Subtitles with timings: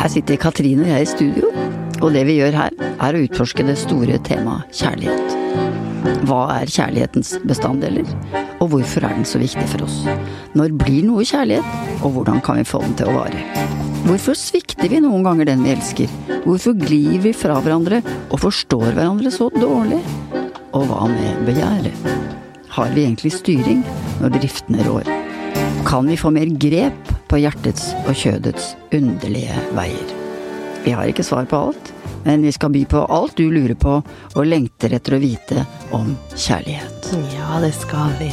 [0.00, 1.50] Her sitter Katrine og jeg i studio,
[2.00, 5.28] og det vi gjør her, er å utforske det store temaet kjærlighet.
[6.24, 8.08] Hva er kjærlighetens bestanddeler,
[8.60, 9.98] og hvorfor er den så viktig for oss?
[10.56, 13.44] Når blir noe kjærlighet, og hvordan kan vi få den til å vare?
[14.06, 16.08] Hvorfor svikter vi noen ganger den vi elsker?
[16.46, 18.00] Hvorfor glir vi fra hverandre
[18.30, 20.00] og forstår hverandre så dårlig?
[20.72, 22.12] Og hva med begjæret?
[22.72, 23.84] Har vi egentlig styring
[24.22, 25.19] når driftene rår?
[25.86, 30.12] Kan vi få mer grep på hjertets og kjødets underlige veier?
[30.84, 31.90] Vi har ikke svar på alt,
[32.24, 35.64] men vi skal by på alt du lurer på og lengter etter å vite
[35.96, 37.10] om kjærlighet.
[37.34, 38.30] Ja, det skal vi.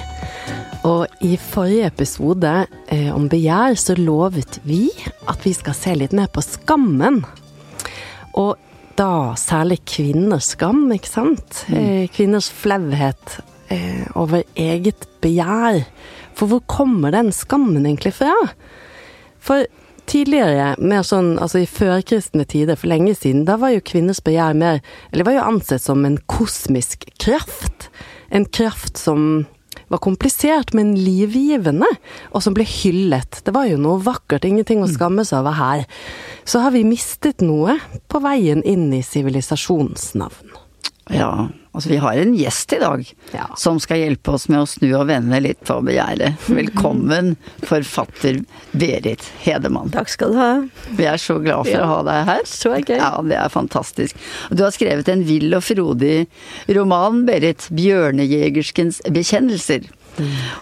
[0.87, 2.53] Og i forrige episode
[2.93, 4.85] eh, om begjær så lovet vi
[5.27, 7.23] at vi skal se litt ned på skammen.
[8.37, 8.55] Og
[8.97, 11.63] da særlig kvinners skam, ikke sant?
[11.71, 13.39] Eh, kvinners flauhet
[13.73, 15.83] eh, over eget begjær.
[16.37, 18.33] For hvor kommer den skammen egentlig fra?
[19.41, 19.65] For
[20.07, 24.57] tidligere, mer sånn altså i førkristne tider, for lenge siden, da var jo kvinners begjær
[24.57, 27.89] mer Eller var jo ansett som en kosmisk kraft.
[28.29, 29.47] En kraft som
[29.87, 31.87] var komplisert, men livgivende,
[32.35, 33.41] og som ble hyllet.
[33.45, 35.85] Det var jo noe vakkert, ingenting å skamme seg over her.
[36.43, 37.77] Så har vi mistet noe
[38.11, 40.66] på veien inn i sivilisasjonens navn.
[41.13, 43.45] Ja, altså vi har en gjest i dag Ja.
[43.55, 46.35] som skal hjelpe oss med å snu og vende litt på begjæret.
[46.51, 48.41] Velkommen, forfatter
[48.73, 49.91] Berit Hedemann.
[49.93, 50.49] Takk skal du ha.
[50.97, 52.41] Vi er så glad for å ha deg her.
[52.45, 52.97] Så gøy.
[52.97, 54.15] Ja, det er fantastisk.
[54.51, 56.27] Du har skrevet en vill og frodig
[56.69, 57.69] roman, Berit.
[57.71, 59.87] 'Bjørnejegerskens bekjennelser'.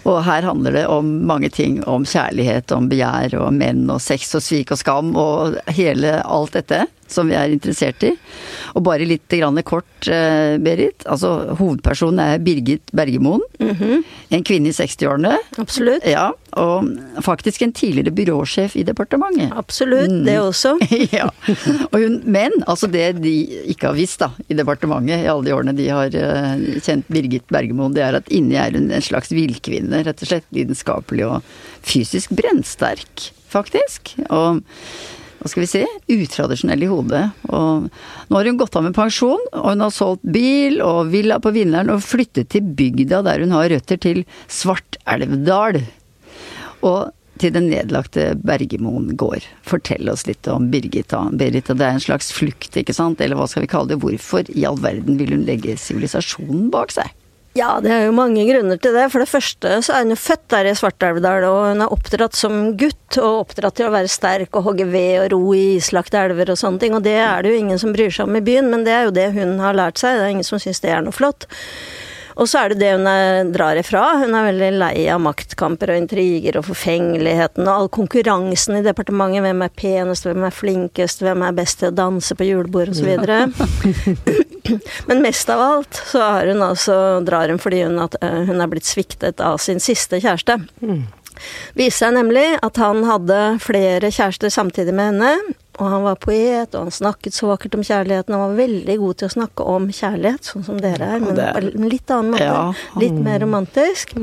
[0.03, 1.77] Og her handler det om mange ting.
[1.87, 6.51] Om kjærlighet, om begjær og menn og sex og svik og skam og hele alt
[6.57, 8.13] dette som vi er interessert i.
[8.75, 9.29] Og bare litt
[9.65, 11.05] kort, eh, Berit.
[11.05, 13.41] Altså hovedpersonen er Birgit Bergemoen.
[13.59, 15.35] En kvinne i 60-årene.
[15.61, 16.05] Absolutt.
[16.05, 16.87] Ja, og
[17.23, 19.51] faktisk en tidligere byråsjef i departementet.
[19.55, 20.23] Absolutt, Mm.
[20.25, 20.75] det også.
[21.17, 21.29] ja.
[21.91, 23.33] Og hun, men altså det de
[23.71, 27.47] ikke har visst da, i departementet i alle de årene de har eh, kjent Birgit
[27.51, 30.47] Bergemoen, det er at inni er hun en slags villkvinne, rett og slett.
[30.55, 31.41] Lidenskapelig og
[31.85, 34.13] fysisk brennsterk, faktisk.
[34.29, 34.61] Og
[35.45, 37.25] hva skal vi si, utradisjonell i hodet.
[37.53, 41.37] Og nå har hun gått av med pensjon, og hun har solgt bil og villa
[41.37, 45.83] på Vinneren og flyttet til bygda der hun har røtter til Svartelvdal.
[46.81, 49.45] Og til den nedlagte Bergemoen gård.
[49.67, 51.21] Fortell oss litt om Birgit da.
[51.29, 53.21] Berit, det er en slags flukt, ikke sant?
[53.21, 53.99] Eller hva skal vi kalle det?
[54.01, 57.11] Hvorfor i all verden vil hun legge sivilisasjonen bak seg?
[57.55, 59.05] Ja, det er jo mange grunner til det.
[59.13, 62.35] For det første så er hun jo født der i Svartelvdal, og hun er oppdratt
[62.35, 66.19] som gutt, og oppdratt til å være sterk og hogge ved og ro i islagte
[66.19, 66.97] elver og sånne ting.
[66.97, 69.07] Og det er det jo ingen som bryr seg om i byen, men det er
[69.07, 70.19] jo det hun har lært seg.
[70.19, 71.47] Det er ingen som syns det er noe flott.
[72.35, 74.03] Og så er det det hun er, drar ifra.
[74.19, 79.45] Hun er veldig lei av maktkamper og intriger og forfengeligheten og all konkurransen i departementet.
[79.45, 83.15] Hvem er penest, hvem er flinkest, hvem er best til å danse på julebord osv.
[85.09, 86.95] Men mest av alt så hun altså,
[87.25, 90.59] drar hun fordi hun, at, eh, hun er blitt sviktet av sin siste kjæreste.
[91.75, 95.55] Viser seg nemlig at han hadde flere kjærester samtidig med henne.
[95.75, 98.31] Og han var poet, og han snakket så vakkert om kjærligheten.
[98.31, 101.63] Han var veldig god til å snakke om kjærlighet, sånn som dere er, men på
[101.65, 102.47] en litt annen måte.
[102.47, 103.01] Ja.
[103.01, 104.15] Litt mer romantisk.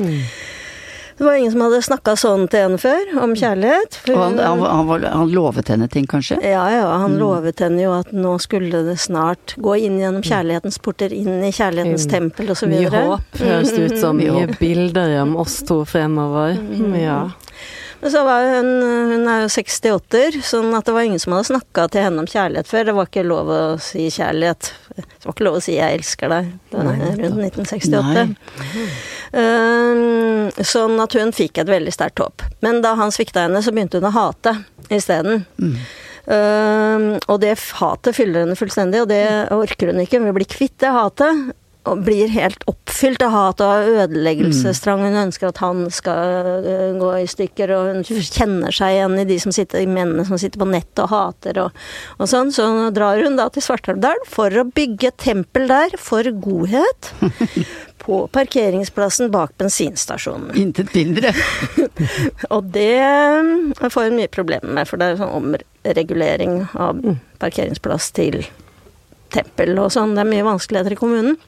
[1.19, 3.95] Det var ingen som hadde snakka sånn til henne før, om kjærlighet.
[4.05, 6.39] for- Og han, han, han, var- han lovet henne ting, kanskje?
[6.43, 7.01] ja, ja, Mm.
[7.03, 11.43] han lovet henne jo at nå skulle det snart gå inn gjennom kjærlighetens porter, inn
[11.45, 12.69] i kjærlighetens tempel osv.
[12.69, 14.17] Mye håp, høres det ut som.
[14.19, 16.57] Mye bilder om oss to fremover.
[17.01, 17.31] Ja.
[18.03, 18.69] Så var hun,
[19.13, 22.27] hun er jo 68, sånn at det var ingen som hadde snakka til henne om
[22.27, 22.89] kjærlighet før.
[22.89, 24.71] Det var ikke lov å si kjærlighet.
[24.97, 28.25] Det var ikke lov å si 'jeg elsker deg' var rundt 1968.
[29.33, 32.43] Um, sånn at hun fikk et veldig sterkt håp.
[32.61, 34.57] Men da han svikta henne, så begynte hun å hate
[34.91, 35.47] isteden.
[36.27, 39.25] Um, og det hatet fyller henne fullstendig, og det
[39.55, 40.19] orker hun ikke.
[40.19, 41.55] Hun vil bli kvitt det hatet.
[41.91, 45.01] Og blir helt oppfylt av hat og ødeleggelsestrang.
[45.03, 49.27] Hun ønsker at han skal øh, gå i stykker, og hun kjenner seg igjen i
[49.27, 51.81] de som sitter, i mennene som sitter på nettet og hater og,
[52.23, 52.55] og sånn.
[52.55, 57.11] Så drar hun da til Svarthalvdal for å bygge et tempel der for godhet.
[58.03, 60.51] På parkeringsplassen bak bensinstasjonen.
[60.59, 61.31] Intet mindre.
[62.55, 66.99] Og det øh, får hun mye problemer med, for det er sånn omregulering av
[67.43, 68.43] parkeringsplass til
[69.33, 70.17] tempel og sånn.
[70.17, 71.39] Det er mye vanskeligheter i kommunen.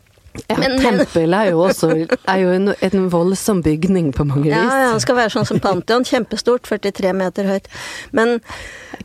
[0.49, 1.89] Ja, Men- tempel er jo også
[2.29, 4.57] er jo en, en voldsom bygning på mange vis.
[4.57, 6.05] Ja, ja, han skal være sånn som Pantheon.
[6.05, 7.69] Kjempestort, 43 meter høyt.
[8.13, 8.41] Men,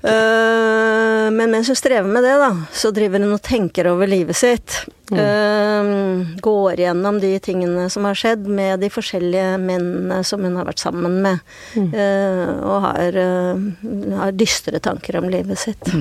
[0.03, 4.35] øh, men mens hun strever med det, da, så driver hun og tenker over livet
[4.39, 4.79] sitt.
[5.13, 10.65] Øh, går gjennom de tingene som har skjedd med de forskjellige mennene som hun har
[10.69, 11.39] vært sammen med.
[11.77, 15.93] øh, og har, øh, har dystre tanker om livet sitt.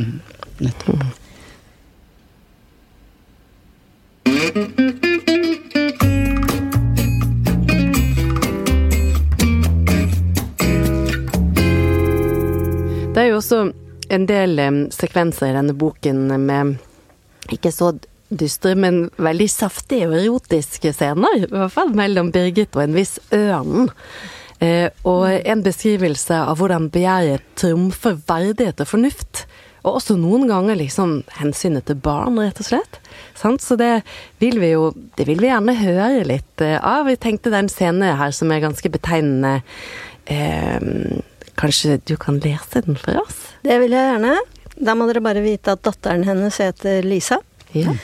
[0.60, 1.04] Nettopp.
[13.48, 14.60] Også en del
[14.94, 16.78] sekvenser i denne boken med
[17.52, 17.92] ikke så
[18.28, 21.44] dystre, men veldig saftige og erotiske scener.
[21.44, 23.88] I hvert fall mellom Birgit og en viss Ørnen.
[24.60, 29.46] Eh, og en beskrivelse av hvordan begjæret trumfer verdighet og fornuft.
[29.86, 32.98] Og også noen ganger liksom hensynet til barn, rett og slett.
[33.38, 33.62] Sant?
[33.64, 34.02] Så det
[34.42, 37.06] vil vi jo Det vil vi gjerne høre litt eh, av.
[37.08, 39.62] Vi tenkte det er en scene her som er ganske betegnende.
[40.26, 41.24] Eh,
[41.58, 43.43] kanskje du kan lese den for oss?
[43.66, 44.38] Det vil jeg gjerne.
[44.78, 47.40] Da må dere bare vite at datteren hennes heter Lisa.
[47.75, 47.96] Ja.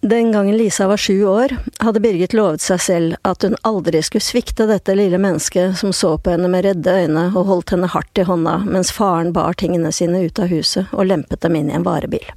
[0.00, 4.22] Den gangen Lisa var sju år, hadde Birgit lovet seg selv at hun aldri skulle
[4.22, 8.20] svikte dette lille mennesket som så på henne med redde øyne og holdt henne hardt
[8.20, 11.74] i hånda mens faren bar tingene sine ut av huset og lempet dem inn i
[11.80, 12.30] en varebil.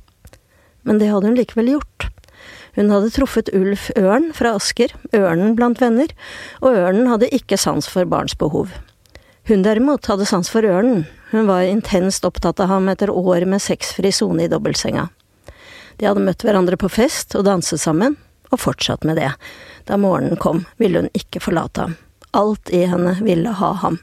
[0.90, 2.07] Men det hadde hun likevel gjort.
[2.80, 6.10] Hun hadde truffet Ulf Ørn fra Asker, ørnen blant venner,
[6.64, 8.74] og ørnen hadde ikke sans for barns behov.
[9.50, 13.62] Hun derimot hadde sans for ørnen, hun var intenst opptatt av ham etter år med
[13.62, 15.08] sexfri sone i dobbeltsenga.
[15.98, 18.18] De hadde møtt hverandre på fest og danset sammen,
[18.52, 19.32] og fortsatt med det.
[19.88, 21.98] Da morgenen kom, ville hun ikke forlate ham.
[22.38, 24.00] Alt i henne ville ha ham.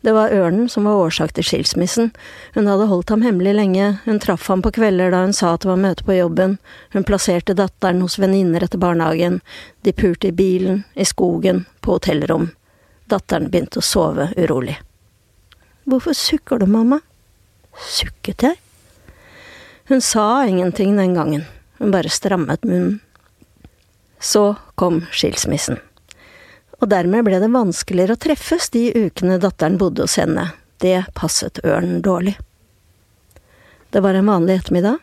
[0.00, 2.12] Det var ørnen som var årsak til skilsmissen.
[2.54, 5.64] Hun hadde holdt ham hemmelig lenge, hun traff ham på kvelder da hun sa at
[5.64, 6.56] det var møte på jobben,
[6.94, 9.42] hun plasserte datteren hos venninner etter barnehagen,
[9.84, 12.48] de pulte i bilen, i skogen, på hotellrom.
[13.10, 14.76] Datteren begynte å sove urolig.
[15.90, 17.00] Hvorfor sukker du, mamma?
[17.74, 18.58] Sukket jeg?
[19.90, 21.44] Hun sa ingenting den gangen,
[21.78, 23.00] hun bare strammet munnen.
[24.20, 25.80] Så kom skilsmissen.
[26.78, 30.52] Og dermed ble det vanskeligere å treffes de ukene datteren bodde hos henne.
[30.80, 32.36] Det passet ørnen dårlig.
[33.90, 35.00] Det var en vanlig ettermiddag.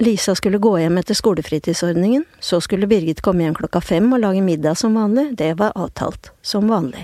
[0.00, 4.40] Lisa skulle gå hjem etter skolefritidsordningen, så skulle Birgit komme hjem klokka fem og lage
[4.40, 7.02] middag som vanlig, det var avtalt, som vanlig.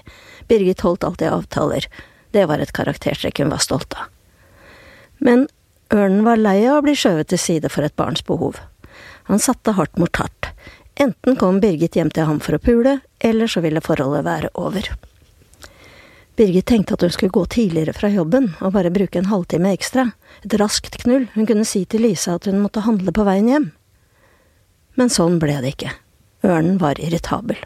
[0.48, 1.84] Birgit holdt alltid avtaler,
[2.32, 4.08] det var et karaktertrekk hun var stolt av.
[5.20, 5.44] Men
[5.92, 8.62] ørnen var lei av å bli skjøvet til side for et barns behov.
[9.28, 10.48] Han satte hardt mot hardt.
[10.96, 14.88] Enten kom Birgit hjem til ham for å pule, eller så ville forholdet være over.
[16.36, 20.10] Birgit tenkte at hun skulle gå tidligere fra jobben og bare bruke en halvtime ekstra.
[20.44, 23.70] Et raskt knull, hun kunne si til Lisa at hun måtte handle på veien hjem.
[25.00, 25.94] Men sånn ble det ikke.
[26.44, 27.56] Ørnen var irritabel.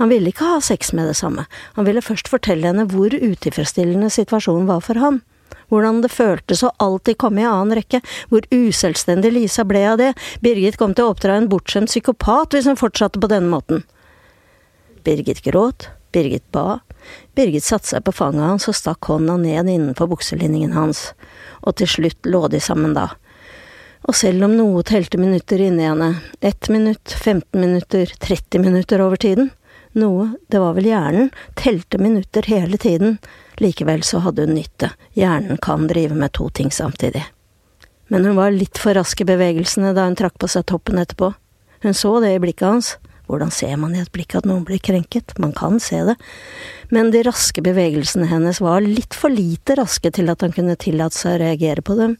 [0.00, 1.44] Han ville ikke ha sex med det samme,
[1.76, 5.20] han ville først fortelle henne hvor utilfredsstillende situasjonen var for han.
[5.68, 8.00] Hvordan det føltes å alltid komme i annen rekke,
[8.32, 10.10] hvor uselvstendig Lisa ble av det.
[10.44, 13.84] Birgit kom til å oppdra en bortskjemt psykopat hvis hun fortsatte på denne måten.
[15.04, 16.80] Birgit gråt, Birgit ba,
[17.34, 21.10] Birgit satte seg på fanget hans og stakk hånda ned innenfor bukselinningen hans,
[21.62, 23.08] og til slutt lå de sammen da.
[24.02, 29.16] Og selv om noe telte minutter inni henne, ett minutt, 15 minutter, 30 minutter over
[29.16, 29.52] tiden,
[29.92, 33.18] noe, det var vel hjernen, telte minutter hele tiden,
[33.62, 37.22] likevel så hadde hun nytte, hjernen kan drive med to ting samtidig.
[38.10, 41.30] Men hun var litt for rask i bevegelsene da hun trakk på seg toppen etterpå.
[41.86, 42.90] Hun så det i blikket hans.
[43.32, 45.32] Hvordan ser man i et blikk at noen blir krenket?
[45.40, 46.18] Man kan se det.
[46.92, 51.16] Men de raske bevegelsene hennes var litt for lite raske til at han kunne tillate
[51.16, 52.18] seg å reagere på dem.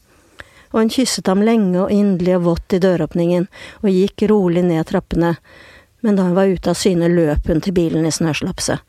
[0.73, 3.45] Og hun kysset ham lenge og inderlig og vått i døråpningen,
[3.85, 5.35] og gikk rolig ned trappene.
[6.01, 8.81] Men da hun var ute av syne, løp hun til bilen i snøslapset.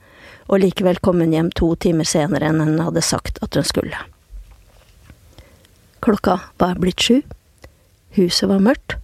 [0.49, 4.01] Og likevel kom hun hjem to timer senere enn hun hadde sagt at hun skulle.
[6.01, 7.21] Klokka var blitt sju.
[8.17, 8.97] Huset var mørkt.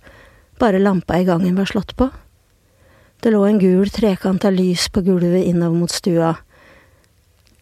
[0.57, 2.09] Bare lampa i gangen var slått på.
[3.21, 6.35] Det lå en gul trekant av lys på gulvet innover mot stua.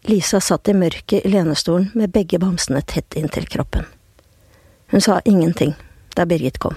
[0.07, 3.83] Lisa satt i mørket i lenestolen med begge bamsene tett inntil kroppen.
[4.87, 5.73] Hun sa ingenting
[6.15, 6.75] da Birgit kom.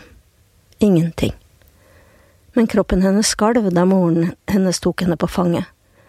[0.79, 1.33] Ingenting.
[2.53, 5.65] Men kroppen hennes skalv da moren hennes tok henne på fanget,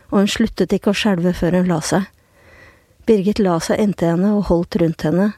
[0.09, 2.09] og hun sluttet ikke å skjelve før hun la seg.
[3.05, 5.29] Birgit la seg inntil henne og holdt rundt henne.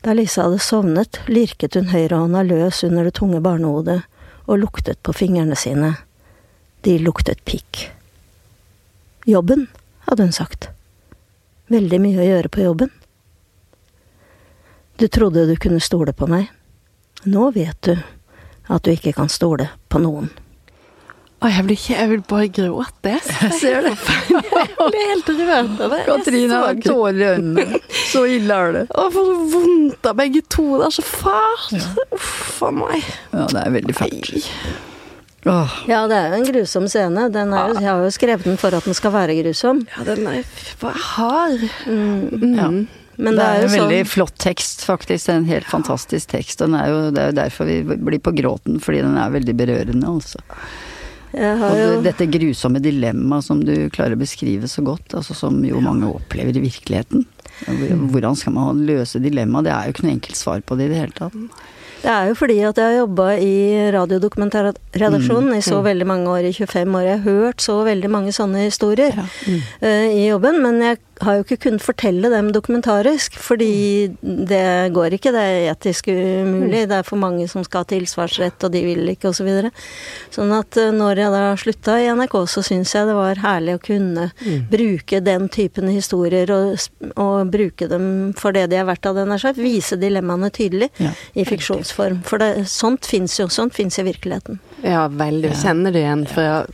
[0.00, 4.00] Da Lisa hadde sovnet, lirket hun høyrehånda løs under det tunge barnehodet
[4.48, 5.94] og luktet på fingrene sine.
[6.84, 7.86] De luktet pikk.
[9.28, 9.66] Jobben,
[10.08, 10.68] hadde hun sagt.
[11.72, 12.90] Veldig mye å gjøre på jobben.
[15.00, 16.50] Du trodde du kunne stole på meg.
[17.24, 17.96] Nå vet du.
[18.68, 20.30] at du ikke kan stole på noen.
[21.44, 23.10] Å, jeg, blir, ikke- jeg vil bare gråte.
[23.42, 23.90] Jeg ser det.
[24.84, 25.98] Jeg blir helt rørt av det.
[26.06, 27.80] Katrine har tårer i øynene.
[28.12, 28.82] Så ille er det.
[28.96, 30.64] Å, for vondt av begge to.
[30.80, 32.00] Det er så fælt.
[32.16, 33.04] Uff a meg.
[33.34, 34.48] Ja, det er veldig fælt.
[35.44, 37.28] Åh, Ja, det er jo en grusom scene.
[37.32, 39.84] Den er jo, jeg har jo skrevet den for at den skal være grusom.
[39.92, 40.44] Ja, den er
[41.14, 41.64] hard.
[41.86, 42.54] Mm.
[42.56, 42.68] Ja.
[43.16, 45.28] Men det er jo en veldig sånn flott tekst, faktisk.
[45.28, 46.58] Er en helt fantastisk tekst.
[46.64, 49.54] Den er jo, det er jo derfor vi blir på gråten, fordi den er veldig
[49.60, 50.42] berørende, altså.
[51.34, 55.16] Jeg Og har jo det, dette grusomme dilemmaet som du klarer å beskrive så godt,
[55.18, 57.24] altså som jo mange opplever i virkeligheten.
[58.12, 59.66] Hvordan skal man løse dilemmaet?
[59.66, 61.62] Det er jo ikke noe enkelt svar på det i det hele tatt.
[62.04, 63.54] Det er jo fordi at jeg har jobba i
[63.94, 67.06] radiodokumentarredaksjonen i så veldig mange år, i 25 år.
[67.06, 69.16] Jeg har hørt så veldig mange sånne historier
[69.80, 75.14] eh, i jobben, men jeg har jo ikke kunnet fortelle dem dokumentarisk, fordi det går
[75.18, 76.84] ikke, det er etisk umulig.
[76.90, 79.44] Det er for mange som skal ha tilsvarsrett, og de vil ikke, osv.
[79.44, 79.70] Så videre.
[80.32, 83.74] sånn at eh, når jeg da slutta i NRK, så syns jeg det var herlig
[83.76, 84.24] å kunne
[84.72, 86.78] bruke den typen historier, og,
[87.20, 89.60] og bruke dem for det de er verdt av den er sagt.
[89.60, 91.12] Vise dilemmaene tydelig Ja.
[91.34, 92.22] i fiksjonsform.
[92.24, 94.58] For det, sånt fins jo, sånt fins i virkeligheten.
[94.82, 95.50] Ja, veldig.
[95.52, 96.64] Vi kjenner det igjen fra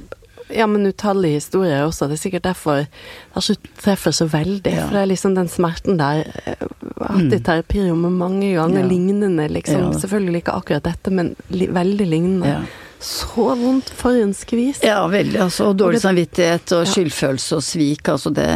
[0.55, 2.09] ja, men utallige historier også.
[2.11, 4.73] Det er sikkert derfor det ikke treffer så veldig.
[4.75, 4.87] Ja.
[4.87, 6.57] For det er liksom den smerten der Jeg
[7.01, 8.87] har hatt i terapirommet mange ganger, Ja.
[8.87, 9.93] lignende, liksom.
[9.93, 9.99] Ja.
[9.99, 12.67] Selvfølgelig ikke akkurat dette, men li, veldig lignende.
[13.01, 14.83] Så vondt for en skvis.
[14.85, 15.39] Ja, veldig.
[15.41, 18.09] Altså, og dårlig Og det- samvittighet og skyldfølelse og svik.
[18.09, 18.49] Altså det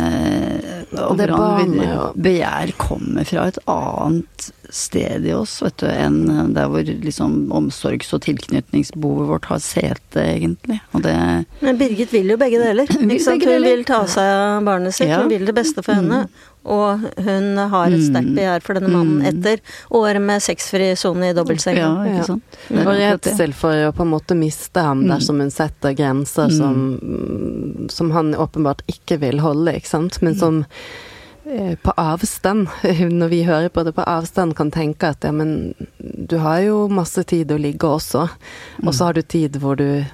[1.00, 6.52] Og det hvordan barnet begjær kommer fra et annet sted i oss, vet du, enn
[6.54, 10.80] der hvor liksom omsorgs- og tilknytningsbehovet vårt har sete, egentlig.
[10.94, 12.86] Og det Men Birgit vil jo begge deler.
[13.00, 13.40] Vil Ikke sant?
[13.44, 15.20] begge Hun vil ta seg av barnet sitt, Ja.
[15.22, 16.28] hun vil det beste for henne.
[16.64, 18.36] Og hun har et sterkt Mm.
[18.38, 19.26] begjær for denne mannen Mm.
[19.28, 19.60] etter
[19.92, 21.76] år med sexfri sone i dobbeltseng.
[21.76, 22.22] Ja, ikke Ja.
[22.24, 22.42] sant.
[22.70, 25.10] Er Og redsel for å på en måte miste ham Mm.
[25.10, 30.22] dersom hun setter grenser som, som han åpenbart ikke vil holde, ikke sant.
[30.22, 30.66] Men som eh,
[31.82, 32.68] på avstand,
[33.20, 36.84] når vi hører på det på avstand, kan tenke at ja, men du har jo
[36.88, 38.28] masse tid å ligge også.
[38.84, 40.04] Og så har du tid hvor du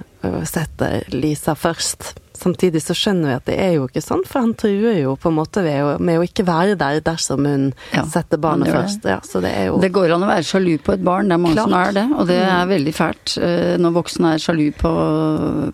[0.47, 2.13] setter Lisa først.
[2.37, 5.29] Samtidig så skjønner vi at det er jo ikke sånn, for han truer jo på
[5.29, 9.03] en måte ved å, med å ikke være der dersom hun Ja, setter barnet først.
[9.05, 11.35] Ja, så det er jo Det går an å være sjalu på et barn, det
[11.37, 12.05] er mange som er det.
[12.17, 14.93] Og det er veldig fælt eh, når voksne er sjalu på,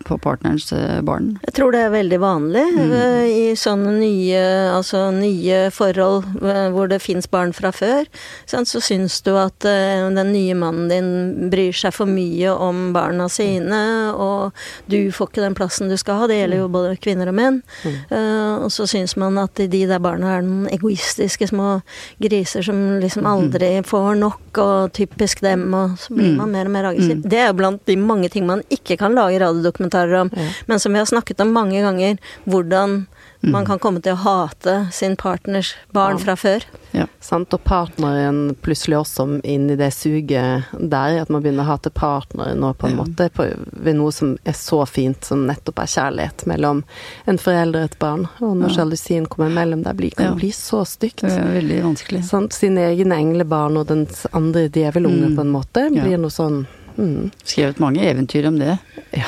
[0.08, 1.30] på partnerens eh, barn.
[1.46, 2.92] Jeg tror det er veldig vanlig Mm.
[2.92, 4.40] eh, i sånne nye,
[4.74, 6.26] altså nye forhold
[6.74, 8.04] hvor det fins barn fra før.
[8.48, 13.80] Så syns du at den nye mannen din bryr seg for mye om barna sine,
[14.14, 14.52] og
[14.90, 16.28] du får ikke den plassen du skal ha.
[16.30, 17.60] Det gjelder jo både kvinner og menn.
[17.84, 21.80] Eh, og så syns man at de der barna er noen egoistiske små
[22.22, 26.74] griser som liksom aldri får nok, og typisk dem, og så blir man mer og
[26.74, 27.22] mer aggressiv.
[27.22, 30.32] Det er jo blant de mange ting man ikke kan lage radiodokumentarer om,
[30.66, 33.06] men som vi har snakket om mange ganger, hvordan
[33.40, 36.64] man kan komme til å hate sin partners barn fra før.
[36.92, 37.04] Ja.
[37.20, 41.90] Sant, og partneren plutselig også inn i det suget der, at man begynner å hate
[41.94, 43.02] partneren nå på en Ja.
[43.04, 46.82] måte på, ved noe som er så fint som nettopp er kjærlighet mellom
[47.26, 48.28] en forelder og et barn.
[48.40, 48.74] Og når Ja.
[48.82, 50.30] sjalusien kommer mellom der, blir, kan Ja.
[50.32, 51.20] det bli så stygt.
[51.20, 52.24] Det er veldig vanskelig.
[52.24, 52.52] Sant?
[52.52, 55.36] sin egen englebarn og den andre djevelunge Mm.
[55.36, 56.02] på en måte Ja.
[56.02, 56.66] blir noe sånn
[56.98, 57.30] mm.
[57.44, 58.78] Skrevet mange eventyr om det.
[59.12, 59.24] Ja.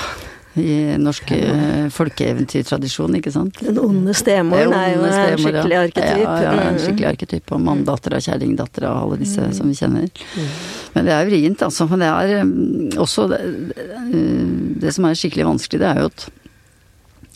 [0.61, 3.61] I norsk eh, folkeeventyrtradisjon, ikke sant?
[3.65, 6.25] Den onde stemoren er jo stemor, en skikkelig arketyp.
[6.25, 6.81] Ja, ja, en Mm.
[6.85, 7.53] skikkelig arketyp.
[7.57, 9.53] Og manndattera, kjerringdattera og alle disse Mm.
[9.57, 10.09] som vi kjenner.
[10.95, 11.89] Men det er vrient, altså.
[11.89, 13.41] Men det er mm, også det,
[14.13, 16.29] det, det som er skikkelig vanskelig, det er jo at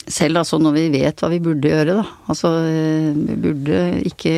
[0.07, 2.03] selv altså når vi vet hva vi burde gjøre, da.
[2.29, 4.33] Altså eh, vi burde ikke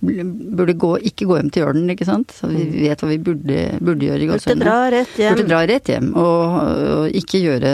[0.00, 2.32] Burde gå, ikke gå hjem til ørnen, ikke sant.
[2.34, 4.64] Så vi vet hva vi burde, burde gjøre i Burde gåseøynene.
[4.64, 5.36] dra rett hjem.
[5.36, 6.58] Burde dra rett hjem, og,
[6.96, 7.72] og ikke gjøre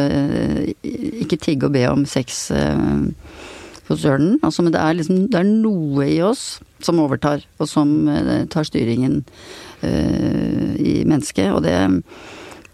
[1.22, 2.84] Ikke tigge og be om sex eh,
[3.88, 4.36] hos ørnen.
[4.42, 8.42] Altså, men det er liksom Det er noe i oss som overtar, og som eh,
[8.52, 9.22] tar styringen
[9.86, 11.52] eh, i mennesket.
[11.56, 11.76] Og det,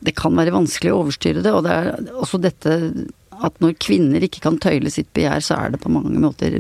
[0.02, 2.78] det kan være vanskelig å overstyre det, og det er også dette
[3.46, 6.54] at når kvinner ikke kan tøyle sitt begjær, så er det på mange måter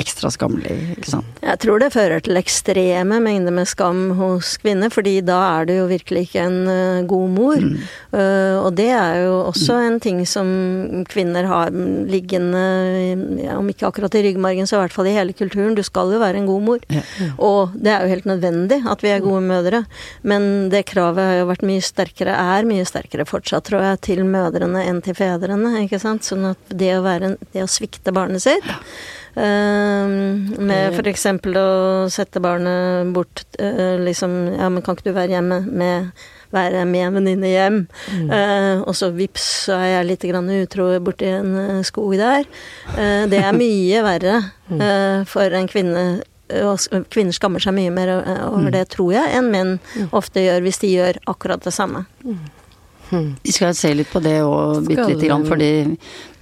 [0.00, 1.40] ekstra skammelig, ikke sant.
[1.44, 5.74] Jeg tror det fører til ekstreme mengder med skam hos kvinner, fordi da er du
[5.76, 7.60] jo virkelig ikke en eh, god mor.
[7.62, 7.76] Mm.
[8.14, 11.70] Eh, og det er jo også en ting som kvinner har
[12.10, 15.74] liggende, om ikke akkurat i ryggmargen, så i hvert fall i hele kulturen.
[15.78, 16.84] Du skal jo være en god mor.
[16.92, 17.02] Ja.
[17.38, 19.84] Og det er jo helt nødvendig at vi er gode mødre.
[20.26, 24.24] Men det kravet har jo vært mye sterkere, er mye sterkere fortsatt, tror jeg, til
[24.28, 25.76] mødrene enn til fedrene.
[25.84, 26.26] ikke sant?
[26.26, 28.80] Sånn at det å, være, en- det å svikte barnet sitt eh,
[29.34, 31.26] med f.eks.
[31.58, 31.66] å
[32.12, 36.12] sette barnet bort eh, liksom Ja, men kan ikke du være hjemme med
[36.54, 37.80] være med en venninne hjem.
[38.12, 38.28] Mm.
[38.30, 42.46] Eh, og så vips, så er jeg litt grann utro borti en uh, skog der.
[42.94, 44.38] Eh, det er mye verre
[44.70, 44.78] mm.
[44.78, 46.04] eh, for en kvinne.
[46.60, 48.74] Og kvinner skammer seg mye mer over mm.
[48.74, 50.10] det, tror jeg, enn menn mm.
[50.14, 52.04] ofte gjør hvis de gjør akkurat det samme.
[52.22, 52.42] Mm.
[53.10, 55.46] Vi skal se litt på det òg, bitte lite grann.
[55.48, 55.70] Fordi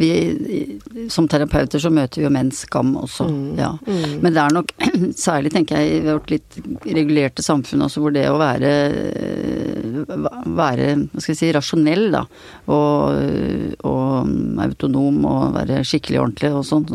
[0.02, 3.28] vi som terapeuter så møter vi jo menns skam også.
[3.28, 3.42] Mm.
[3.59, 3.73] Ja.
[3.87, 4.19] Mm.
[4.23, 4.75] Men det er nok
[5.26, 8.73] særlig, tenker jeg, i vårt litt regulerte samfunn også, hvor det å være
[10.02, 12.23] være hva skal jeg si, rasjonell, da.
[12.73, 16.87] Og, og autonom og være skikkelig ordentlig og sånn.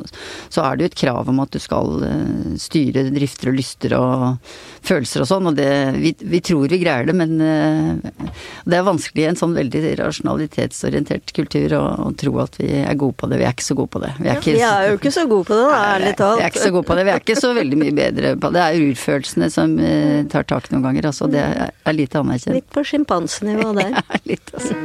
[0.54, 3.98] Så er det jo et krav om at du skal eh, styre drifter og lyster
[3.98, 4.54] og
[4.88, 5.52] følelser og sånn.
[5.52, 8.32] Og det vi, vi tror vi greier det, men eh,
[8.68, 12.98] det er vanskelig i en sånn veldig rasjonalitetsorientert kultur å, å, tro at vi er
[13.00, 13.42] gode på det.
[13.42, 14.14] Vi er ikke så gode på det.
[14.20, 16.42] Vi er, ikke, vi er jo ikke så gode på det, da, ærlig talt.
[16.42, 17.08] Vi er ikke så gode på det.
[17.08, 18.58] Vi er ikke så veldig mye bedre på det.
[18.58, 21.12] Det er urfølelsene som eh, tar tak noen ganger.
[21.12, 22.58] Altså, det er, er lite anerkjent.
[22.58, 23.98] Litt på sjimpansenivå der.
[24.00, 24.78] ja, litt, altså.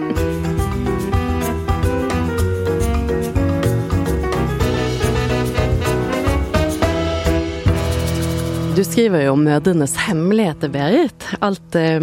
[8.72, 11.26] Du skriver jo om mødrenes hemmeligheter, Berit.
[11.44, 12.00] Alt eh,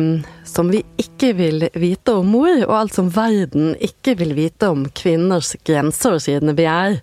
[0.50, 4.88] som vi ikke vil vite om mor, og alt som verden ikke vil vite om
[4.96, 7.00] kvinners grenser siden vi begjær.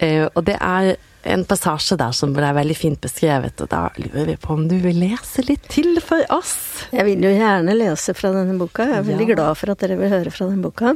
[0.00, 0.96] Eh, og det er
[1.30, 4.78] en passasje der som ble veldig fint beskrevet, og da lurer vi på om du
[4.80, 6.54] vil lese litt til for oss?
[6.94, 8.88] Jeg vil jo gjerne lese fra denne boka.
[8.88, 9.36] Jeg er veldig ja.
[9.36, 10.94] glad for at dere vil høre fra denne boka.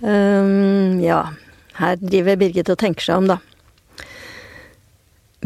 [0.00, 1.22] Um, ja,
[1.80, 3.40] her driver Birgit og tenker seg om, da.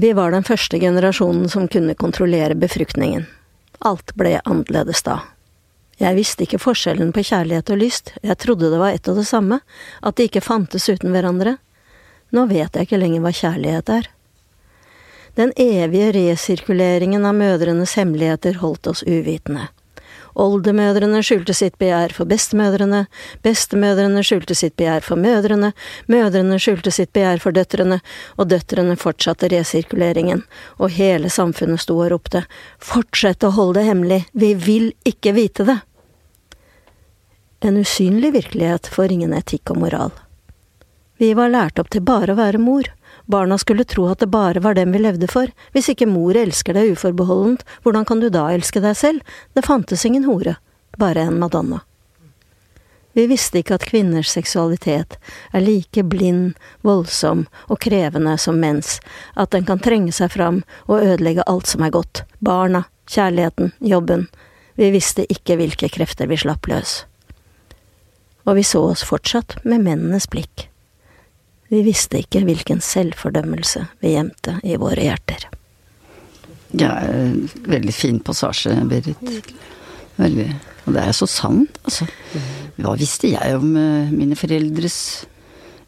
[0.00, 3.26] Vi var den første generasjonen som kunne kontrollere befruktningen.
[3.80, 5.22] Alt ble annerledes da.
[6.00, 9.26] Jeg visste ikke forskjellen på kjærlighet og lyst, jeg trodde det var ett og det
[9.28, 9.60] samme,
[10.00, 11.58] at de ikke fantes uten hverandre.
[12.32, 14.08] Nå vet jeg ikke lenger hva kjærlighet er.
[15.36, 19.68] Den evige resirkuleringen av mødrenes hemmeligheter holdt oss uvitende.
[20.40, 23.02] Oldemødrene skjulte sitt begjær for bestemødrene,
[23.44, 25.74] bestemødrene skjulte sitt begjær for mødrene,
[26.08, 27.98] mødrene skjulte sitt begjær for døtrene,
[28.40, 30.46] og døtrene fortsatte resirkuleringen,
[30.80, 32.46] og hele samfunnet sto og ropte
[32.80, 35.78] Fortsett å holde det hemmelig, vi vil ikke vite det!
[37.60, 40.14] En usynlig virkelighet får ingen etikk og moral.
[41.20, 42.86] Vi var lært opp til bare å være mor.
[43.30, 45.50] Barna skulle tro at det bare var dem vi levde for.
[45.70, 49.36] Hvis ikke mor elsker deg uforbeholdent, hvordan kan du da elske deg selv?
[49.54, 50.56] Det fantes ingen hore,
[50.98, 51.84] bare en madonna.
[53.12, 55.16] Vi visste ikke at kvinners seksualitet
[55.52, 56.54] er like blind,
[56.86, 58.98] voldsom og krevende som menns,
[59.34, 64.28] at den kan trenge seg fram og ødelegge alt som er godt, barna, kjærligheten, jobben.
[64.78, 67.04] Vi visste ikke hvilke krefter vi slapp løs.
[68.46, 70.70] Og vi så oss fortsatt med mennenes blikk.
[71.70, 75.46] Vi visste ikke hvilken selvfordømmelse vi gjemte i våre hjerter.
[76.78, 76.92] Ja,
[77.66, 79.18] veldig fin passasje, Berit.
[80.20, 80.48] Veldig.
[80.86, 82.06] Og det er så sant, altså.
[82.80, 84.98] Hva visste jeg om uh, mine foreldres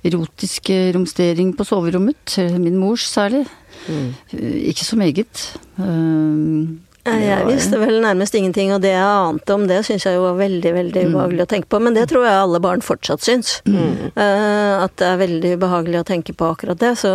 [0.06, 2.36] erotiske romstering på soverommet?
[2.60, 3.44] Min mors særlig.
[3.88, 4.10] Mm.
[4.34, 5.44] Uh, ikke så meget.
[5.78, 6.70] Uh,
[7.02, 10.38] jeg visste vel nærmest ingenting, og det jeg ante om det, syns jeg jo var
[10.38, 11.12] veldig veldig mm.
[11.12, 11.82] ubehagelig å tenke på.
[11.82, 13.58] Men det tror jeg alle barn fortsatt syns.
[13.66, 14.12] Mm.
[14.14, 16.94] Uh, at det er veldig ubehagelig å tenke på akkurat det.
[17.02, 17.14] Så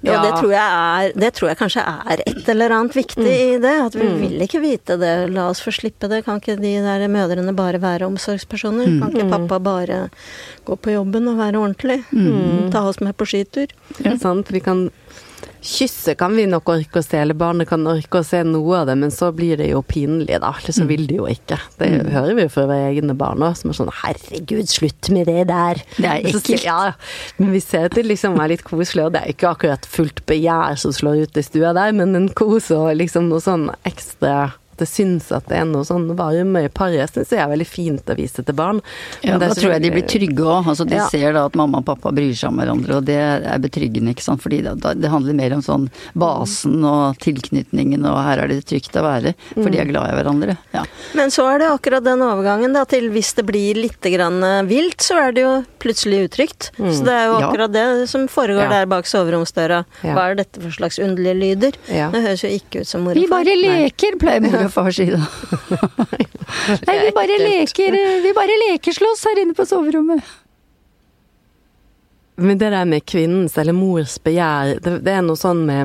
[0.00, 0.14] ja.
[0.16, 3.34] Og det tror, er, det tror, jeg kanskje er et eller annet viktig mm.
[3.36, 3.74] i det.
[3.84, 4.14] At vi mm.
[4.22, 5.12] vil ikke vite det.
[5.34, 6.22] La oss få slippe det.
[6.24, 8.88] Kan ikke de der mødrene bare være omsorgspersoner?
[8.88, 9.02] Mm.
[9.02, 9.34] Kan ikke mm.
[9.36, 10.00] pappa bare
[10.64, 12.00] gå på jobben og være ordentlig?
[12.16, 12.70] Mm.
[12.72, 13.74] Ta oss med på skitur?
[14.00, 14.54] Ja, sant.
[14.54, 14.86] Vi kan
[15.60, 18.88] Kysse kan vi nok orke å se, eller barnet kan orke å se noe av
[18.88, 20.54] det, men så blir det jo pinlig, da.
[20.56, 20.88] Eller så mm.
[20.88, 21.58] vil de jo ikke.
[21.76, 22.12] Det mm.
[22.14, 25.44] hører vi jo fra våre egne barn òg, som er sånn 'herregud, slutt med det
[25.52, 25.82] der'.
[25.98, 26.64] Det er ekkelt.
[26.64, 26.78] Ja,
[27.38, 30.80] men vi ser til liksom er litt koselig, og det er ikke akkurat fullt begjær
[30.80, 34.88] som slår ut i stua der, men en kos og liksom noe sånn ekstra det
[34.90, 38.16] syns at det er noe sånn varme i paret, syns jeg er veldig fint å
[38.18, 38.80] vise til barn.
[39.26, 40.70] Ja, da tror jeg de blir trygge òg.
[40.72, 41.06] Altså, de ja.
[41.12, 44.26] ser da at mamma og pappa bryr seg om hverandre, og det er betryggende, ikke
[44.26, 44.42] sant.
[44.42, 45.88] Fordi det, det handler mer om sånn
[46.18, 49.92] basen og tilknytningen, og her er det trygt å være, for de er mm.
[49.92, 50.56] glad i hverandre.
[50.76, 50.84] Ja.
[51.18, 54.62] Men så er det akkurat den overgangen da, til hvis det blir litt grann eh,
[54.68, 56.70] vilt, så er det jo plutselig utrygt.
[56.78, 56.90] Mm.
[56.94, 59.82] Så det er jo akkurat det som foregår der bak soveromsdøra.
[60.04, 61.78] Hva er dette for slags underlige lyder?
[61.86, 63.44] Det høres jo ikke ut som mor og far.
[63.44, 65.20] Vi bare leker, pleier mor og far si da.
[66.88, 70.24] Nei, vi bare leker, vi bare lekeslåss her inne på soverommet.
[72.40, 75.80] Men det der med kvinnens eller mors begjær, det, det er noe sånn med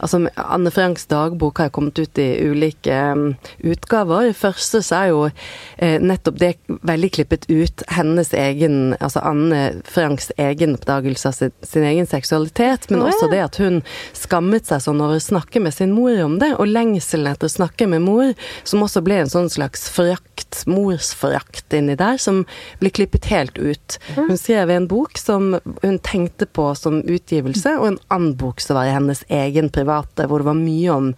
[0.00, 3.34] Altså, Anne Franks dagbok har kommet ut i ulike um,
[3.66, 4.30] utgaver.
[4.30, 6.52] I første så er jo eh, nettopp det
[6.86, 12.88] veldig klippet ut hennes egen Altså Anne Franks egen oppdagelse av sin, sin egen seksualitet,
[12.90, 13.80] men også det at hun
[14.16, 17.54] skammet seg sånn over å snakke med sin mor om det, og lengselen etter å
[17.54, 18.32] snakke med mor,
[18.64, 22.42] som også ble en sånn slags forakt, morsforakt inni der, som
[22.80, 23.98] blir klippet helt ut.
[24.16, 28.78] Hun skrev en bok som hun tenkte på som utgivelse, og en annen bok som
[28.78, 31.08] var i hennes egen private, hvor det var mye om,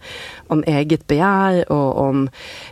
[0.53, 2.23] om eget begjær og om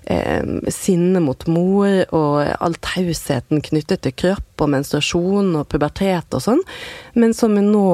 [0.05, 6.43] eh, sinne mot mor, og all tausheten knyttet til kropp og menstruasjon og pubertet og
[6.43, 6.63] sånn,
[7.17, 7.85] men som hun nå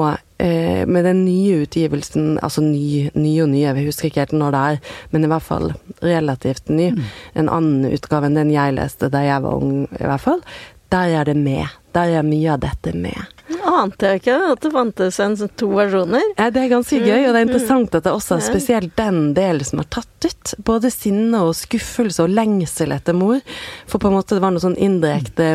[0.44, 4.56] eh, med den nye utgivelsen, altså ny, ny og ny, jeg husker ikke helt når
[4.56, 4.82] det er,
[5.14, 5.70] men i hvert fall
[6.04, 7.06] relativt ny, mm.
[7.44, 10.44] en annen utgave enn den jeg leste da jeg var ung, i hvert fall,
[10.92, 11.68] der er det med.
[11.96, 13.37] Der er mye av dette med.
[13.68, 16.24] Ante jeg ikke at det fantes en sånn to versjoner.
[16.38, 17.50] Ja, det er ganske gøy, og det er mm.
[17.50, 20.54] interessant at det også er spesielt den delen som er tatt ut.
[20.68, 23.42] Både sinne og skuffelse og lengsel etter mor.
[23.90, 25.50] For på en måte det var noe sånn indirekte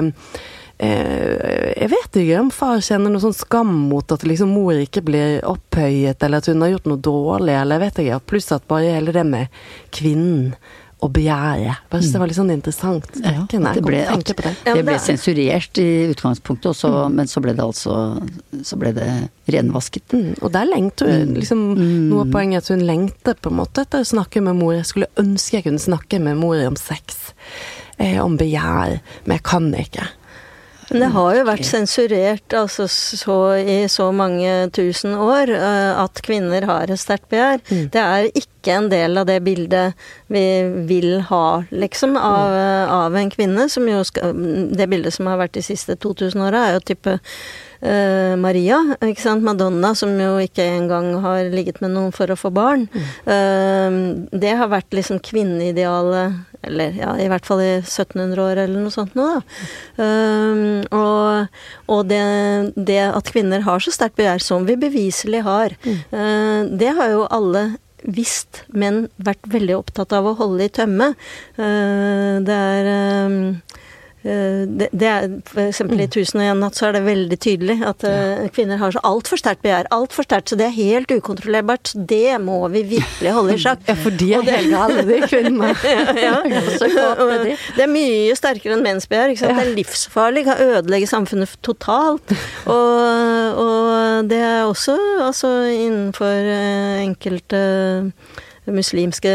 [0.82, 5.04] eh, jeg vet ikke om far kjenner noe sånn skam mot at liksom mor ikke
[5.06, 8.22] blir opphøyet, eller at hun har gjort noe dårlig, eller jeg vet ikke.
[8.32, 9.62] Pluss at bare hele det med
[9.94, 10.52] kvinnen
[11.02, 11.74] og begjære.
[11.90, 13.08] Bare synes det var litt sånn interessant.
[13.24, 14.52] Ja, det ble, at, det.
[14.68, 17.16] det ble sensurert i utgangspunktet, også, mm.
[17.18, 17.96] men så ble det altså
[18.62, 19.08] så ble det
[19.50, 20.14] renvasket.
[20.14, 21.36] Mm, og der lengter hun mm.
[21.40, 21.90] liksom mm.
[22.12, 24.76] Noe av poenget er at hun lengter på en måte etter å snakke med mor.
[24.76, 27.32] Jeg skulle ønske jeg kunne snakke med mor om sex,
[27.98, 30.06] eh, om begjær, men jeg kan ikke.
[30.92, 36.20] Men det har jo vært sensurert altså, så, i så mange tusen år uh, at
[36.24, 37.62] kvinner har et sterkt begjær.
[37.70, 37.86] Mm.
[37.94, 39.98] Det er ikke en del av det bildet
[40.32, 40.44] vi
[40.88, 42.92] vil ha, liksom, av, mm.
[42.98, 43.66] av en kvinne.
[43.72, 44.36] Som jo skal,
[44.70, 49.24] det bildet som har vært de siste 2000 åra, er jo type uh, Maria, ikke
[49.24, 49.44] sant?
[49.46, 52.86] Madonna, som jo ikke engang har ligget med noen for å få barn.
[52.92, 53.10] Mm.
[53.26, 58.84] Uh, det har vært liksom kvinneidealet, eller ja, i hvert fall i 1700 år eller
[58.84, 59.42] noe sånt nå, da.
[59.98, 61.60] Um, og,
[61.92, 62.22] og det,
[62.76, 66.76] det, at kvinner har så sterkt begjær, som vi beviselig har, mm.
[66.78, 67.64] det har jo alle
[68.02, 71.12] visst, men vært veldig opptatt av å holde i tømme.
[71.54, 73.81] Det er Eh,
[74.22, 75.80] det, det er F.eks.
[75.82, 76.02] i mm.
[76.12, 78.48] 'Tusen og en natt' så er det veldig tydelig at ja.
[78.54, 79.88] kvinner har så altfor sterkt begjær.
[79.94, 81.94] Altfor sterkt, så det er helt ukontrollerbart.
[81.96, 83.82] Det må vi virkelig holde i sjakk.
[83.92, 85.72] Ja, for de er hele alle de kvinnene.
[85.84, 86.62] ja, ja.
[86.78, 89.34] Det er mye sterkere enn menns begjær.
[89.36, 92.32] Det er livsfarlig, kan ødelegge samfunnet totalt.
[92.70, 97.62] Og, og det er også altså, innenfor uh, enkelte
[98.70, 99.32] muslimske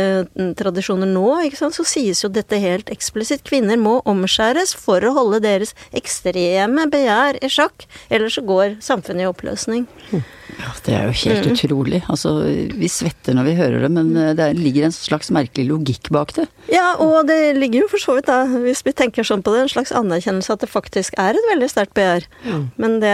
[0.59, 3.43] tradisjoner nå, så sies jo dette helt eksplisitt.
[3.47, 9.25] Kvinner må omskjæres for å holde deres ekstreme begjær i sjakk, ellers så går samfunnet
[9.25, 9.87] i oppløsning.
[10.11, 10.23] Mm.
[10.57, 11.53] Ja, det er jo helt mm.
[11.53, 11.99] utrolig.
[12.09, 12.31] Altså,
[12.79, 16.33] vi svetter når vi hører det, men eh, det ligger en slags merkelig logikk bak
[16.37, 16.47] det.
[16.71, 19.65] Ja, og det ligger jo for så vidt, da, hvis vi tenker sånn på det,
[19.65, 22.25] en slags anerkjennelse at det faktisk er et veldig sterkt begjær.
[22.47, 22.63] Mm.
[22.79, 23.13] Men det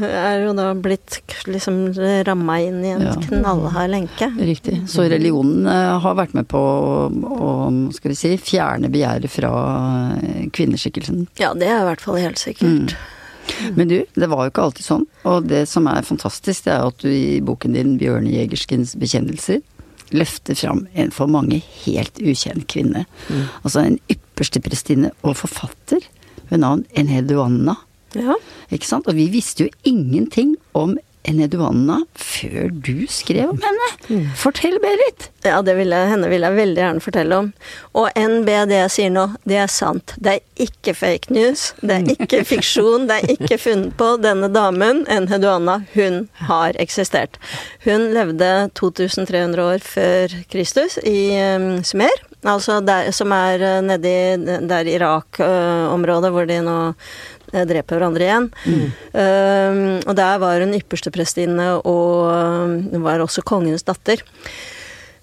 [0.00, 1.20] er jo da blitt
[1.50, 1.82] liksom
[2.26, 3.14] ramma inn i en ja.
[3.28, 4.30] knallhard lenke.
[4.40, 4.80] Riktig.
[4.90, 7.52] Så religionen eh, har vært med på å,
[7.94, 9.52] skal vi si, fjerne begjæret fra
[10.18, 11.26] eh, kvinneskikkelsen?
[11.40, 12.94] Ja, det er i hvert fall helt sikkert.
[12.94, 13.18] Mm.
[13.74, 15.04] Men du, det var jo ikke alltid sånn.
[15.28, 19.62] Og det som er fantastisk, det er at du i boken din 'Bjørne Jegerskens bekjennelser'
[20.10, 23.04] løfter fram en for mange helt ukjent kvinne.
[23.28, 23.44] Mm.
[23.62, 26.02] Altså en ypperste prestinne og forfatter
[26.50, 27.76] ved navn Enheduanna.
[28.18, 28.34] Ja.
[28.74, 29.06] Ikke sant?
[29.06, 30.96] Og vi visste jo ingenting om
[31.28, 33.88] Eneduanna før du skrev om henne.
[34.08, 34.30] Mm.
[34.40, 35.28] Fortell, Berit!
[35.44, 37.50] Ja, det vil jeg, henne vil jeg veldig gjerne fortelle om.
[37.96, 40.14] Og NB, det jeg sier nå, det er sant.
[40.20, 41.70] Det er ikke fake news.
[41.80, 43.06] Det er ikke fiksjon.
[43.10, 44.14] Det er ikke funnet på.
[44.20, 47.40] Denne damen, Enheduanna, hun har eksistert.
[47.84, 52.26] Hun levde 2300 år før Kristus i um, Sumer.
[52.40, 54.16] Altså der, som er uh, nedi
[54.68, 56.78] der Irak-området, uh, hvor de nå
[57.50, 58.48] Eh, dreper hverandre igjen.
[58.64, 58.86] Mm.
[59.10, 62.30] Um, og der var hun ypperste prestinne, og
[62.92, 64.22] hun var også kongenes datter.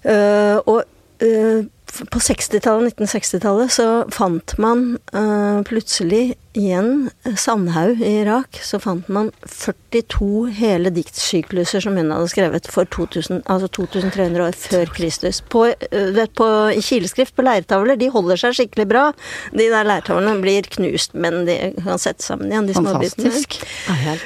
[0.04, 0.82] Uh, og
[1.24, 8.60] uh, på 60-tallet, 1960-tallet, så fant man uh, plutselig igjen Sandhaug i Irak.
[8.62, 14.58] Så fant man 42 hele diktsykluser som hun hadde skrevet for 2000, altså 2300 år
[14.58, 15.40] før Kristus.
[15.40, 17.98] På, uh, på, I kileskrift på leirtavler.
[18.00, 19.08] De holder seg skikkelig bra.
[19.52, 23.60] De der leirtavlene blir knust, men de kan sette sammen igjen, de Fantastisk.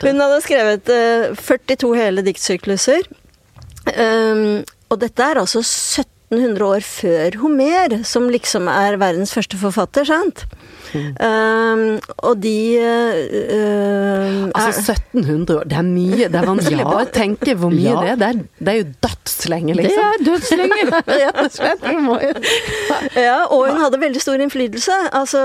[0.03, 3.09] Hun hadde skrevet uh, 42 hele diktsykluser.
[3.83, 9.59] Um, og dette er altså 17 1500 år før Homer, som liksom er verdens første
[9.61, 10.47] forfatter, sant?
[10.93, 11.83] Um,
[12.23, 16.29] og de uh, Altså 1700 år, det er mye.
[16.29, 16.89] Det er vanskelig Ja.
[16.89, 18.01] bare å tenke hvor mye Ja.
[18.03, 18.19] det.
[18.19, 20.05] Det er, det er jo dødslenge, Det liksom.
[20.05, 20.83] er dødslenge!
[21.13, 21.81] Rett og slett.
[23.17, 24.99] Ja, og hun hadde veldig stor innflytelse.
[25.17, 25.41] Altså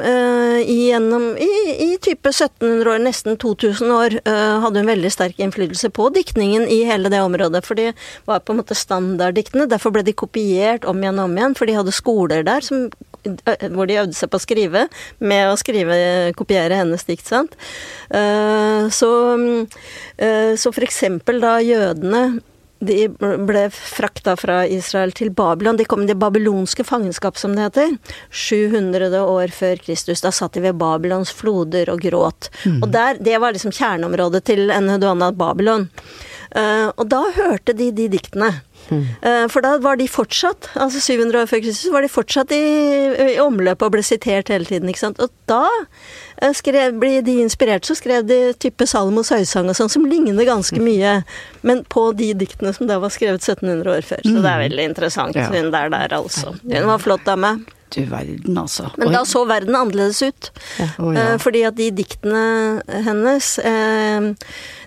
[0.00, 1.50] uh, gjennom i,
[1.86, 6.66] i type 1700 år, nesten 2000 år, uh, hadde hun veldig sterk innflytelse på diktningen
[6.70, 7.64] i hele det området.
[7.66, 7.90] For de
[8.28, 9.68] var på en måte standarddiktene.
[9.70, 12.88] Derfor ble de kopiert om igjen og om igjen, for de hadde skoler der som,
[13.24, 14.86] hvor de øvde seg på å skrive,
[15.18, 15.96] med å skrive,
[16.38, 17.56] kopiere hennes dikt, sant.
[18.10, 19.66] Eh, så, mm,
[20.18, 22.40] eh, så for eksempel da jødene
[22.80, 25.76] de ble frakta fra Israel til Babylon.
[25.76, 27.98] De kom i det babylonske fangenskap, som det heter.
[28.32, 30.22] 700 år før Kristus.
[30.24, 32.48] Da satt de ved Babylons floder og gråt.
[32.80, 35.90] Og der, Det var liksom kjerneområdet til Enheduanna Babylon.
[36.56, 38.62] Uh, og da hørte de de diktene.
[38.90, 42.60] Eh, for da var de fortsatt, altså 700 år før Kristus, var de fortsatt i,
[43.36, 44.90] i omløpet og ble sitert hele tiden.
[44.90, 45.20] ikke sant?
[45.22, 45.64] Og da
[46.42, 50.48] eh, skrev, ble de inspirert, så skrev de type Salmos høysang og sånn, som ligner
[50.48, 51.20] ganske mye,
[51.66, 54.24] men på de diktene som da var skrevet 1700 år før.
[54.26, 55.38] Så det er veldig interessant.
[55.38, 55.50] Ja.
[55.50, 56.56] Hun der der, altså.
[56.64, 57.58] Hun var flott dame.
[57.90, 58.88] Du verden, altså.
[58.96, 59.14] Men Oi.
[59.16, 60.50] da så verden annerledes ut.
[60.78, 61.24] Å, ja.
[61.32, 62.42] Eh, Fordi at de diktene
[63.06, 64.28] hennes, eh,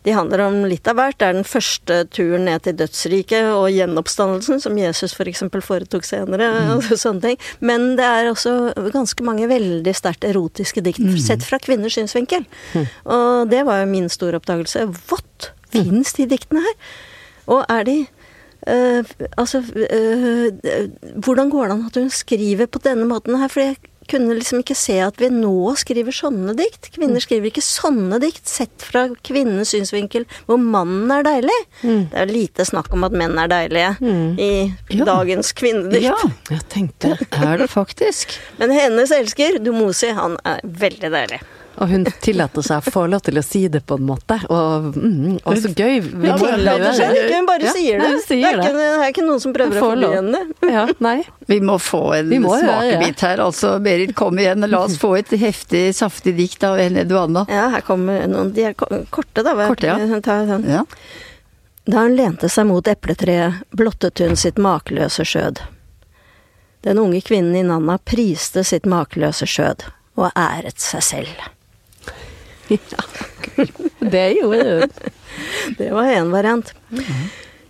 [0.03, 1.17] de handler om litt av hvert.
[1.19, 5.43] Det er den første turen ned til dødsriket og gjenoppstandelsen, som Jesus f.eks.
[5.51, 6.47] For foretok senere.
[6.63, 6.71] Mm.
[6.77, 7.37] og sånne ting.
[7.59, 8.55] Men det er også
[8.95, 11.17] ganske mange veldig sterkt erotiske dikt, Mm.
[11.19, 12.45] sett fra kvinners synsvinkel.
[13.05, 14.85] Og det var jo min store oppdagelse.
[15.11, 15.51] What?
[15.73, 16.75] Fins de diktene her?
[17.51, 17.95] Og er de
[18.67, 19.04] eh,
[19.38, 20.49] altså uh,
[21.23, 23.49] Hvordan går det an at hun skriver på denne måten her?
[23.52, 23.78] For jeg
[24.12, 26.89] kunne liksom ikke se at vi nå skriver sånne dikt.
[26.91, 31.56] Kvinner skriver ikke sånne dikt, sett fra kvinnens synsvinkel, hvor mannen er deilig.
[31.86, 33.93] Det er lite snakk om at menn er deilige
[34.43, 34.52] i
[34.91, 35.08] Ja.
[35.08, 36.10] dagens kvinnedikt.
[36.10, 36.19] Ja,
[36.52, 38.36] Jeg tenkte er det faktisk.
[38.60, 41.39] Men hennes elsker, Dumosi, han er veldig deilig.
[41.81, 44.36] Og hun tillater seg å få lov til å si det på en måte.
[44.53, 45.95] Og, mm, og så gøy.
[46.05, 48.03] Vi Ja, ikke, hun bare Ja, sier det.
[48.03, 50.13] nei, hun det, sier er ikke, det er ikke noen som prøver å få lov.
[50.19, 50.41] henne.
[50.69, 51.15] Ja, nei.
[51.49, 53.73] Vi må få en må smakebit her, altså.
[53.83, 54.67] Berit, kom igjen.
[54.69, 57.45] La oss få et heftig, saftig dikt av Ene Duanna.
[57.49, 59.55] Ja, her kommer noen De er korte, da.
[59.67, 59.97] Korte, ja.
[59.97, 60.67] Hun tar sånn.
[60.69, 60.86] Ja.
[61.89, 65.59] Da hun lente seg mot epletreet, blottet hun sitt makeløse skjød.
[66.86, 69.83] Den unge kvinnen i Nanna priste sitt makeløse skjød,
[70.19, 71.43] og æret seg selv.
[74.13, 74.89] Det gjorde hun.
[75.77, 76.73] Det var én variant.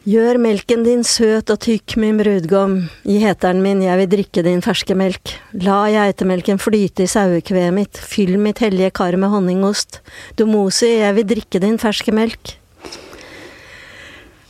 [0.04, 2.74] Gjør melken din søt og tykk, min brudgom,
[3.08, 5.32] i heteren min, jeg vil drikke din ferske melk.
[5.64, 10.02] La geitemelken flyte i sauekveet mitt, fyll mitt hellige kar med honningost.
[10.36, 12.58] Domosi, jeg vil drikke din ferske melk.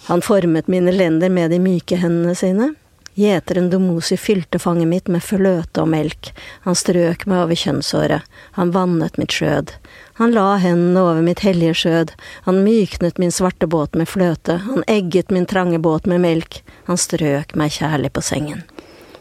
[0.10, 2.74] Han formet mine lender med de myke hendene sine.
[3.14, 6.32] Gjeteren Domosi fylte fanget mitt med fløte og melk.
[6.66, 8.26] Han strøk meg over kjønnsåret.
[8.58, 9.76] Han vannet mitt skjød.
[10.18, 12.16] Han la hendene over mitt hellige skjød.
[12.48, 14.58] Han myknet min svarte båt med fløte.
[14.66, 16.64] Han egget min trange båt med melk.
[16.90, 18.66] Han strøk meg kjærlig på sengen.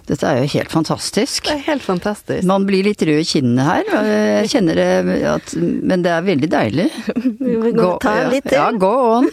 [0.09, 1.45] Dette er jo helt fantastisk.
[1.47, 2.47] Det er helt fantastisk.
[2.49, 3.93] Man blir litt rød i kinnene her.
[4.09, 6.89] Jeg kjenner det at Men det er veldig deilig.
[7.45, 8.57] Vi må gå, ta litt til.
[8.57, 9.31] Ja, gå on.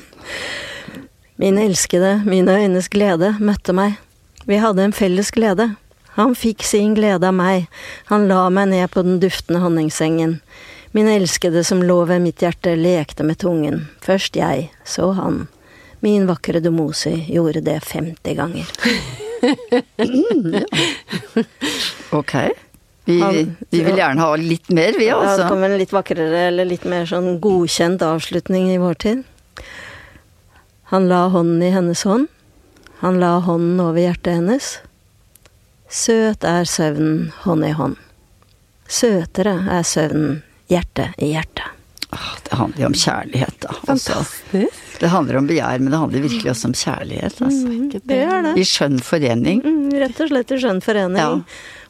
[1.40, 3.96] Min elskede, mine øynes glede, møtte meg.
[4.46, 5.76] Vi hadde en felles glede.
[6.16, 7.68] Han fikk sin glede av meg.
[8.10, 10.40] Han la meg ned på den duftende honningsengen.
[10.92, 13.84] Min elskede som lå ved mitt hjerte, lekte med tungen.
[14.02, 15.48] Først jeg, så han.
[16.02, 18.68] Min vakre Domosi gjorde det 50 ganger.
[22.12, 22.34] Ok.
[23.06, 25.92] Vi, Han- vi vil gjerne ha litt mer, vi Ja, det kommer kom en litt
[25.94, 29.24] vakrere, eller litt mer sånn godkjent avslutning i vår tid.
[30.92, 32.28] Han la hånden i hennes hånd.
[33.02, 34.78] Han la hånden over hjertet hennes.
[35.90, 37.96] Søt er søvnen hånd i hånd.
[38.90, 41.66] Søtere er søvnen hjerte i hjerte.
[42.12, 43.74] Ah, Det handler jo om kjærlighet, da.
[43.86, 44.14] Altså.
[44.18, 44.86] Fantastisk.
[45.00, 47.36] Det handler om begjær, men det handler virkelig også om kjærlighet.
[47.46, 47.74] Altså.
[48.10, 48.54] Det gjør det.
[48.58, 49.62] I skjønn forening.
[49.64, 51.20] Mm, rett og slett i skjønn forening.
[51.22, 51.30] Ja.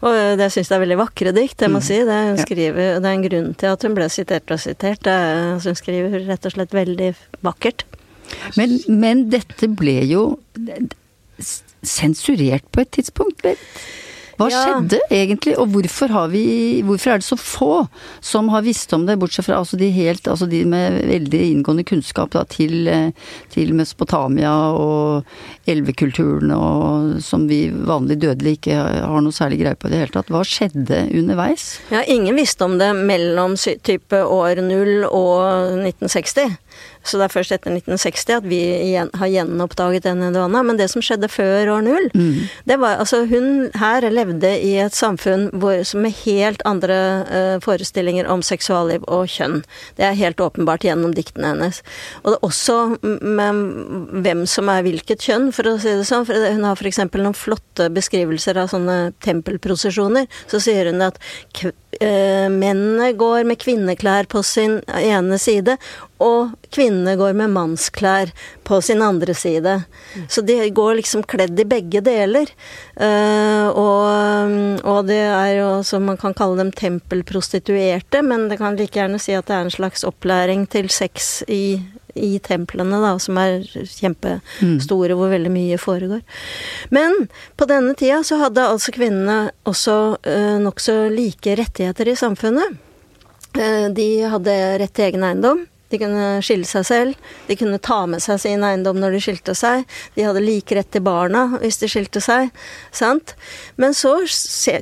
[0.04, 1.88] Og eh, det syns jeg er veldig vakre dikt, jeg må Mm.
[1.88, 1.98] si.
[2.04, 2.44] Det, hun Ja.
[2.44, 5.00] skriver, det er en grunn til at hun ble sitert og sitert.
[5.08, 5.16] Det
[5.56, 7.84] altså, hun skriver rett og slett veldig vakkert.
[8.58, 10.24] Men, men dette ble jo
[11.86, 13.44] sensurert på et tidspunkt.
[13.44, 13.58] vel?
[14.40, 14.60] Hva Ja.
[14.64, 17.90] skjedde egentlig, og hvorfor, har vi, hvorfor er det så få
[18.24, 21.84] som har visst om det, bortsett fra altså de, helt, altså de med veldig inngående
[21.84, 22.88] kunnskap da, til,
[23.52, 25.26] til Mesopotamia og
[25.68, 30.16] elvekulturen, og, som vi vanlig dødelige ikke har noe særlig greie på i det hele
[30.16, 30.32] tatt.
[30.32, 31.82] Hva skjedde underveis?
[31.92, 36.56] Ja, ingen visste om det mellom type år 0 og 1960.
[37.04, 40.62] Så det er først etter 1960 at vi igjen, har gjenoppdaget den Edwana.
[40.66, 42.10] Men det som skjedde før år null,
[42.70, 46.98] det var altså Hun her levde i et samfunn hvor, som med helt andre
[47.30, 49.62] uh, forestillinger om seksualliv og kjønn.
[49.98, 51.82] Det er helt åpenbart gjennom diktene hennes.
[52.24, 56.26] Og det er også med hvem som er hvilket kjønn, for å si det sånn.
[56.28, 57.04] For hun har f.eks.
[57.16, 60.28] noen flotte beskrivelser av sånne tempelprosesjoner.
[60.50, 61.20] Så sier hun at
[62.00, 65.76] mennene går med kvinneklær på sin ene side,
[66.20, 68.32] og kvinnene går med mannsklær
[68.68, 69.76] på sin andre side.
[70.28, 72.52] Så de går liksom kledd i begge deler.
[73.00, 78.80] Eh, og, og det er jo som man kan kalle dem tempelprostituerte, men det kan
[78.80, 81.80] like gjerne si at det er en slags opplæring til sex i
[82.16, 86.22] i templene, da, som er kjempestore, hvor veldig mye foregår.
[86.96, 87.28] Men
[87.60, 92.80] på denne tida så hadde altså kvinnene også eh, nokså like rettigheter i samfunnet.
[93.58, 95.66] Eh, de hadde rett til egen eiendom.
[95.90, 97.30] De kunne skille seg selv.
[97.48, 99.86] De kunne ta med seg sin eiendom når de skilte seg.
[100.16, 102.52] De hadde like rett til barna hvis de skilte seg.
[102.96, 103.36] Sant?
[103.82, 104.16] Men så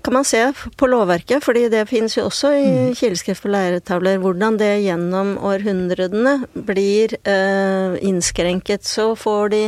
[0.04, 0.44] kan man se
[0.78, 6.38] på lovverket, fordi det finnes jo også i kileskrift på leiretavler, hvordan det gjennom århundrene
[6.68, 8.88] blir eh, innskrenket.
[8.88, 9.64] Så får de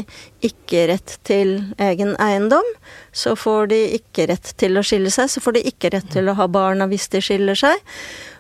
[0.46, 2.68] ikke rett til egen eiendom.
[3.12, 5.32] Så får de ikke rett til å skille seg.
[5.32, 7.80] Så får de ikke rett til å ha barna hvis de skiller seg.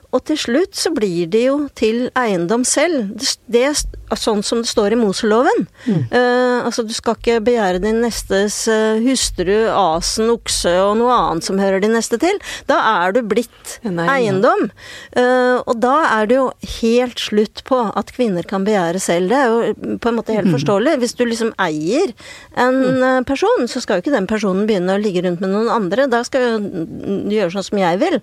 [0.09, 3.11] Og til slutt så blir det jo til eiendom selv.
[3.19, 5.67] Det, det er sånn som det står i Moseloven.
[5.85, 5.99] Mm.
[6.09, 11.45] Uh, altså du skal ikke begjære din nestes uh, hustru, asen, okse og noe annet
[11.45, 12.39] som hører din neste til.
[12.69, 14.71] Da er du blitt eiendom.
[15.13, 16.47] Uh, og da er det jo
[16.79, 19.29] helt slutt på at kvinner kan begjære selv.
[19.29, 20.97] Det er jo på en måte helt forståelig.
[21.03, 22.15] Hvis du liksom eier
[22.57, 22.81] en
[23.29, 26.09] person, så skal jo ikke den personen begynne å ligge rundt med noen andre.
[26.09, 28.19] Da skal du gjøre sånn som jeg vil.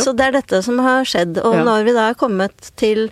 [0.00, 1.40] så det er dette som har har skjedd.
[1.44, 1.64] Og ja.
[1.66, 3.08] når vi da er kommet til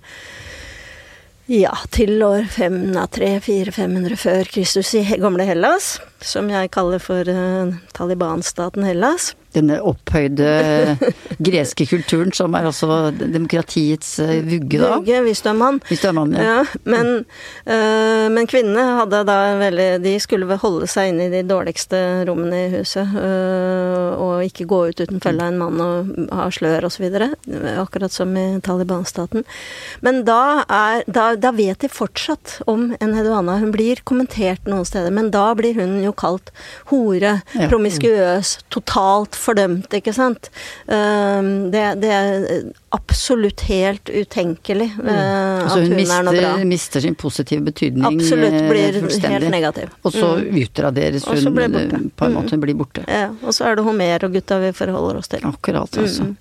[1.48, 8.84] ja, til år 300-400-500 før Kristus i gamle Hellas, som jeg kaller for uh, Taliban-staten
[8.84, 10.96] Hellas, denne opphøyde
[11.48, 14.96] greske kulturen, som er også demokratiets eh, vugge, da.
[14.98, 15.80] Vugge, hvis du er mann.
[15.88, 16.44] Hvis du er mann, ja.
[16.44, 16.58] ja
[16.88, 17.24] men,
[17.64, 22.64] øh, men kvinnene hadde da veldig De skulle holde seg inne i de dårligste rommene
[22.66, 26.88] i huset, øh, og ikke gå ut uten følge av en mann og ha slør
[26.88, 27.06] osv.
[27.78, 29.46] Akkurat som i Taliban-staten.
[30.04, 33.58] Men da, er, da, da, vet de fortsatt om en Hedwana.
[33.62, 36.52] Hun blir kommentert noen steder, men da blir hun jo kalt
[36.92, 37.68] hore, ja.
[37.70, 40.50] promiskuøs, totalt fordømt, ikke sant.
[40.92, 42.48] Ehm, det, det er
[42.94, 45.08] absolutt helt utenkelig mm.
[45.08, 46.52] Eh, at hun, hun mister, er noe bra.
[46.58, 49.94] Hun mister sin positive betydning Absolutt blir blir helt negativ.
[50.02, 50.60] Og så mm.
[50.64, 53.04] utraderes hun på en måte, hun blir borte.
[53.08, 55.44] Ja, og så er det Homer og gutta vi forholder oss til.
[55.48, 56.28] Akkurat, altså.
[56.28, 56.36] Mm.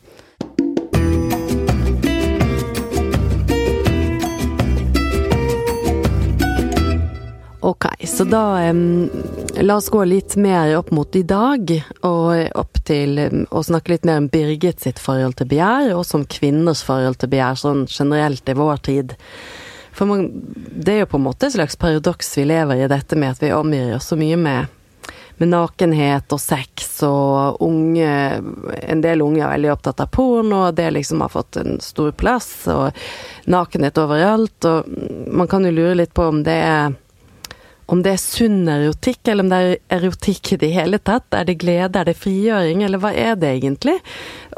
[7.68, 9.10] Ok, så da um,
[9.60, 13.20] la oss gå litt mer opp mot i dag, og opp til
[13.52, 17.34] å snakke litt mer om Birgit sitt forhold til begjær, og som kvinners forhold til
[17.34, 19.16] begjær sånn generelt i vår tid.
[19.92, 23.20] For man, det er jo på en måte et slags paradoks vi lever i, dette
[23.20, 24.74] med at vi omgir oss så mye med
[25.38, 28.14] med nakenhet og sex, og unge
[28.88, 32.16] En del unge er veldig opptatt av porno, og det liksom har fått en stor
[32.16, 32.96] plass, og
[33.52, 34.88] nakenhet overalt, og
[35.28, 36.96] man kan jo lure litt på om det er
[37.88, 41.28] om det er sunn erotikk, eller om det er erotikk i det hele tatt.
[41.32, 43.96] Er det glede, er det frigjøring, eller hva er det egentlig?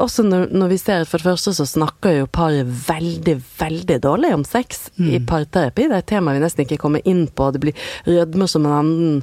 [0.02, 4.00] Også når, når vi ser at for det første så snakker jo paret veldig, veldig
[4.02, 5.12] dårlig om sex mm.
[5.14, 5.86] i parterapi.
[5.86, 7.52] Det er et tema vi nesten ikke kommer inn på.
[7.54, 9.22] Det blir rødme som en annen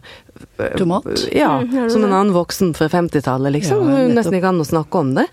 [0.77, 1.07] Tomat?
[1.33, 3.87] Ja, mm, som en annen voksen fra 50-tallet, liksom.
[3.89, 5.25] Ja, nesten ikke an å snakke om det.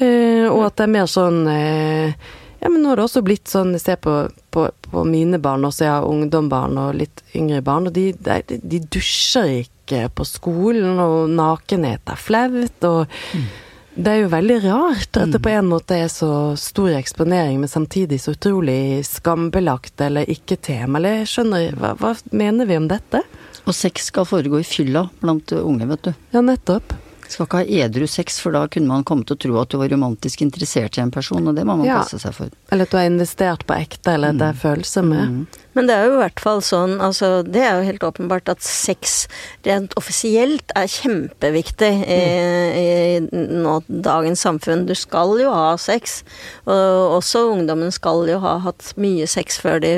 [0.00, 2.32] Uh, og at det er mer sånn uh,
[2.64, 4.14] ja, men nå har det også blitt sånn, ser på,
[4.54, 8.60] på, på mine barn, også jeg har ungdomsbarn og litt yngre barn, og de, de,
[8.62, 13.04] de dusjer ikke på skolen, og nakenhet er flaut, og
[13.36, 13.52] mm.
[13.94, 17.70] Det er jo veldig rart at det på en måte er så stor eksponering, men
[17.70, 20.98] samtidig så utrolig skambelagt eller ikke tema.
[20.98, 23.22] Eller jeg skjønner, hva, hva mener vi om dette?
[23.62, 26.12] Og sex skal foregå i fylla blant unge, vet du.
[26.34, 26.96] Ja, nettopp.
[27.34, 29.80] Skal ikke ha edru sex, for da kunne man komme til å tro at du
[29.80, 31.98] var romantisk interessert i en person, og det må man ja.
[32.04, 32.52] passe seg for.
[32.70, 35.32] Eller at du har investert på ekte, eller det er følelser med.
[35.32, 35.63] Mm.
[35.74, 38.62] Men det er jo i hvert fall sånn, altså det er jo helt åpenbart at
[38.64, 39.24] sex
[39.66, 43.30] rent offisielt er kjempeviktig i, mm.
[43.34, 44.86] i nå, dagens samfunn.
[44.88, 46.22] Du skal jo ha sex,
[46.66, 49.94] og også ungdommen skal jo ha hatt mye sex før de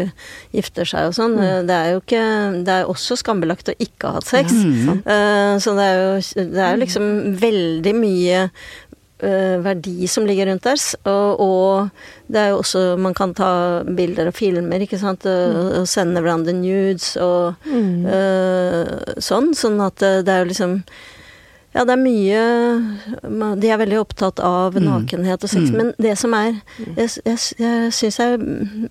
[0.57, 1.37] gifter seg og sånn.
[1.37, 1.69] Mm.
[1.69, 2.25] Det er jo ikke
[2.67, 4.55] Det er også skambelagt å ikke ha hatt sex.
[4.57, 5.03] Mm.
[5.07, 8.86] Uh, så det er jo det er liksom veldig mye eh,
[9.19, 10.81] verdi som ligger rundt der.
[11.09, 15.81] Og, og det er jo også Man kan ta bilder og filmer, ikke sant, og,
[15.81, 19.55] og sende hverandre nudes og eh, sånn.
[19.57, 20.81] Sånn at eh, det er jo liksom
[21.77, 25.69] ja, det er mye De er veldig opptatt av nakenhet og sex.
[25.75, 26.55] Men det som er
[26.97, 28.39] Jeg, jeg, jeg syns er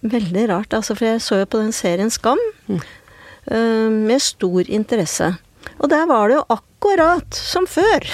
[0.05, 5.33] veldig rart, altså, for jeg så jo på den serien Skam eh, med stor interesse.
[5.79, 8.05] Og der var det jo akkurat som før.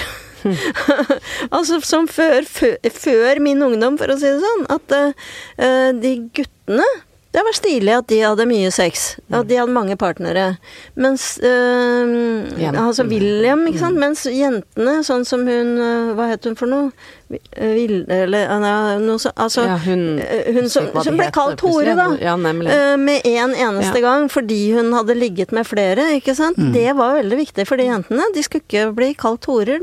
[1.56, 4.68] altså som før, før, før min ungdom, for å si det sånn.
[4.72, 6.90] At uh, de guttene
[7.32, 9.14] det var stilig at de hadde mye sex.
[9.32, 10.58] At de hadde mange partnere.
[11.00, 13.96] Mens uh, Altså William, ikke sant.
[13.96, 15.78] Mens jentene, sånn som hun
[16.18, 16.90] Hva het hun for noe?
[17.32, 22.08] Vil, eller noe så, Altså Ja, hun- øh, hun som, som ble kalt Tore, da.
[22.20, 24.04] Ja, med en eneste Ja.
[24.04, 26.56] gang fordi hun hadde ligget med flere, ikke sant.
[26.74, 28.22] Det var veldig viktig for de jentene.
[28.34, 29.80] De skulle ikke bli kalt Torer.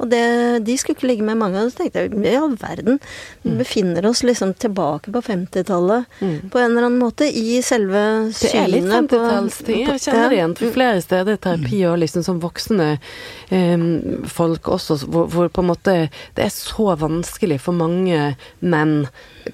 [0.00, 1.60] Og det, de skulle ikke ligge med mange.
[1.64, 3.00] Og så tenkte jeg i all verden,
[3.44, 6.06] vi befinner oss liksom tilbake på 50-tallet
[6.50, 9.86] på en eller annen måte i selve Det er litt 50-tallsting.
[9.86, 12.90] Jeg kjenner det igjen for flere steder i terapi og liksom som voksne
[13.50, 13.86] em,
[14.30, 15.99] folk også, hvor, hvor på en måte
[16.38, 19.06] det er så vanskelig for mange menn,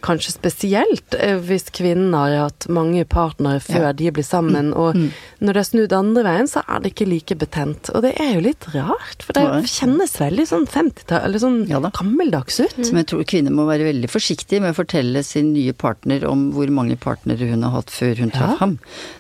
[0.05, 3.93] kanskje spesielt eh, hvis kvinnen har hatt mange partnere før Ja.
[3.97, 4.97] de blir sammen, og
[5.41, 7.91] når det er snudd andre veien, så er det ikke like betent.
[7.95, 11.81] Og det er jo litt rart, for det kjennes veldig sånn 50-tall, eller sånn Ja
[11.87, 12.77] gammeldags ut.
[12.91, 16.49] Men jeg tror kvinner må være veldig forsiktige med å fortelle sin nye partner om
[16.57, 18.61] hvor mange partnere hun har hatt før hun traff Ja.
[18.67, 18.79] ham.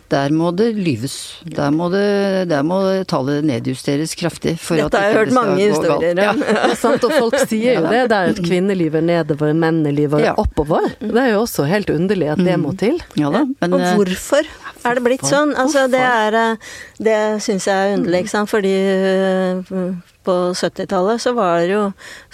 [0.09, 1.14] Der må det lyves.
[1.43, 2.77] Der må, det, der må
[3.11, 4.53] tallet nedjusteres kraftig.
[4.62, 6.39] For Dette at har jeg hørt det mange historier om.
[6.45, 10.24] Det er sant, og folk sier jo det der at kvinnelivet er nedover, menn er
[10.24, 10.34] Ja.
[10.36, 10.88] oppover.
[11.00, 12.98] Det er jo også helt underlig at det må til.
[13.16, 14.42] Ja da, men Og eh, hvorfor
[14.84, 15.54] er det blitt sånn?
[15.56, 16.56] Altså, det er eh,
[17.02, 18.48] Det syns jeg er underlig, ikke sant.
[18.50, 19.92] Fordi eh,
[20.27, 21.83] på 70-tallet så var det jo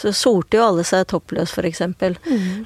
[0.00, 2.16] Så sorte jo alle seg toppløs, for eksempel.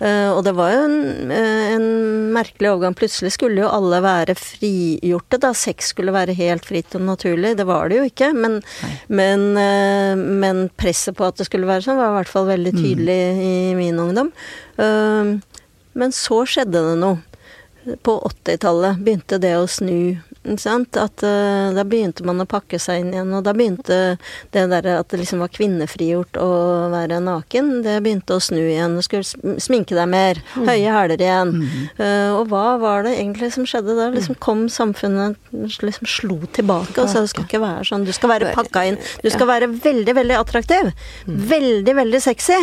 [0.01, 1.87] Uh, og det var jo en, eh, en
[2.35, 2.97] merkelig overgang.
[2.99, 5.53] Plutselig skulle jo alle være frigjorte, da.
[5.57, 7.57] Sex skulle være helt fritt og naturlig.
[7.59, 8.33] Det var det jo ikke.
[8.37, 8.61] Men,
[9.09, 12.75] men, uh, men presset på at det skulle være sånn, var i hvert fall veldig
[12.77, 14.33] tydelig i min ungdom.
[14.81, 15.37] Uh,
[15.97, 20.19] men så skjedde det noe på 80-tallet begynte det å snu.
[20.47, 23.99] At uh, Da begynte man å pakke seg inn igjen, og da begynte
[24.55, 26.49] det der at det liksom var kvinnefrigjort å
[26.93, 28.97] være naken, det begynte å snu igjen.
[28.99, 31.55] Du skulle sminke deg mer, høye hæler igjen.
[31.99, 34.09] Eh, og hva var det egentlig som skjedde da?
[34.15, 38.33] Liksom kom samfunnet liksom slo tilbake og sa det skal ikke være sånn, du skal
[38.35, 39.01] være pakka inn.
[39.25, 40.93] Du skal være veldig, veldig attraktiv.
[41.27, 42.61] Veldig, veldig sexy.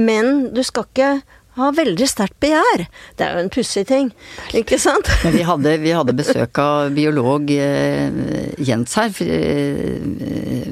[0.00, 1.12] Men du skal ikke
[1.58, 2.86] ha veldig sterkt begjær.
[3.18, 4.12] Det er jo en pussig ting,
[4.56, 5.08] ikke sant?
[5.24, 10.70] Men vi hadde, vi hadde besøk av biolog eh, Jens her for, eh,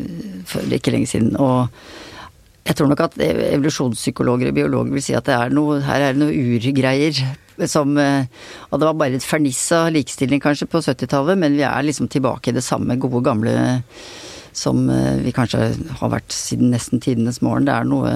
[0.48, 1.34] for ikke lenge siden.
[1.36, 1.68] Og
[2.64, 6.16] jeg tror nok at evolusjonspsykologer og biologer vil si at det er noe, her er
[6.16, 7.24] det noe urgreier
[7.68, 8.24] som eh,
[8.70, 12.08] Og det var bare et ferniss av likestilling kanskje på 70-tallet, men vi er liksom
[12.08, 13.54] tilbake i det samme gode gamle
[14.52, 15.70] som eh, vi kanskje
[16.00, 17.68] har vært siden nesten tidenes morgen.
[17.68, 18.12] Det er noe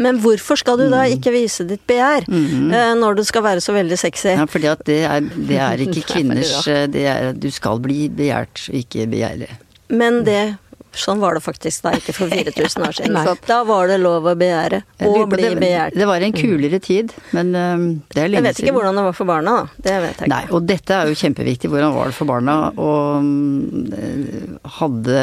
[0.00, 3.74] Men hvorfor skal du da ikke vise ditt begjær eh, når du skal være så
[3.76, 4.32] veldig sexy?
[4.36, 7.82] Ja, fordi at det er, det er ikke er kvinners eh, det er, Du skal
[7.82, 9.50] bli begjært, ikke begjære.
[9.92, 10.56] Men det
[10.92, 13.16] Sånn var det faktisk da, ikke for 4000 år siden.
[13.16, 13.34] Nei.
[13.48, 15.96] Da var det lov å begjære, og bli begjært.
[15.96, 18.36] det var en kulere tid, men um, det er lenge siden.
[18.36, 19.82] Jeg vet ikke hvordan det var for barna, da.
[19.88, 20.30] Det vet jeg ikke.
[20.34, 21.72] Nei, og dette er jo kjempeviktig.
[21.72, 22.56] Hvordan var det for barna?
[22.76, 25.20] Og mm, hadde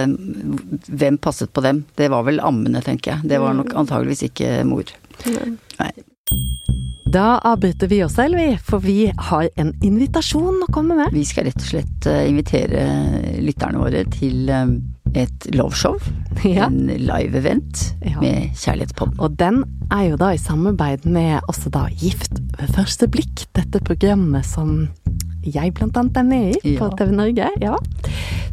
[0.90, 1.84] Hvem passet på dem?
[2.00, 3.30] Det var vel ammene, tenker jeg.
[3.30, 4.90] Det var nok antageligvis ikke mor.
[5.30, 5.92] Nei.
[7.10, 11.10] Da avbryter vi oss selv, vi, for vi har en invitasjon å komme med.
[11.16, 12.84] Vi skal rett og slett eh, invitere
[13.42, 14.76] lytterne våre til eh,
[15.18, 15.98] et loveshow.
[16.46, 16.70] Ja.
[16.70, 18.22] En live-event Ja.
[18.22, 19.18] med Kjærlighetspodden.
[19.20, 23.82] Og den er jo da i samarbeid med også da Gift ved første blikk, dette
[23.84, 24.86] programmet som
[25.44, 26.96] jeg blant annet er med i på Ja.
[26.98, 27.50] TV Norge.
[27.62, 27.78] Ja.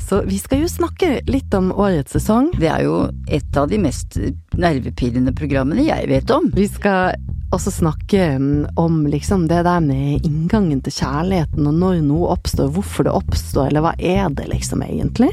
[0.08, 2.52] Så vi skal jo snakke litt om årets sesong.
[2.60, 4.18] Det er jo et av de mest
[4.54, 6.46] nervepirrende programmene jeg vet om.
[6.54, 7.16] Vi skal
[7.54, 12.70] også snakke mm, om liksom det der med inngangen til kjærligheten, og når noe oppstår,
[12.74, 15.32] hvorfor det oppstår, eller hva er det liksom egentlig?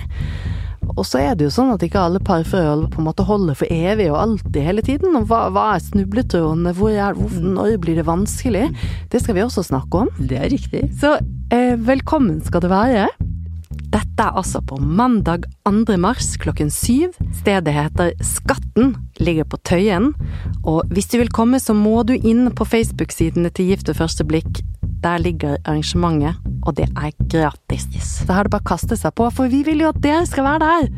[0.94, 3.72] Og så er det jo sånn at ikke alle parforhold på en måte holder for
[3.74, 5.18] evig og alltid hele tiden.
[5.20, 8.68] Og hva, hva er snubletrådene, hvor er, hvor, når blir det vanskelig?
[9.12, 10.12] Det skal vi også snakke om.
[10.20, 10.86] Det er riktig.
[11.02, 11.16] Så
[11.54, 13.08] eh, velkommen skal det være.
[13.94, 15.98] Dette er altså på mandag 2.
[16.02, 17.12] mars klokken syv.
[17.38, 20.08] Stedet heter Skatten, ligger på Tøyen.
[20.66, 24.26] Og hvis du vil komme, så må du inn på Facebook-sidene til Gift ved første
[24.26, 24.64] blikk.
[25.04, 27.86] Der ligger arrangementet, og det er gratis.
[28.02, 30.26] Så her er det bare å kaste seg på, for vi vil jo at dere
[30.26, 30.90] skal være der!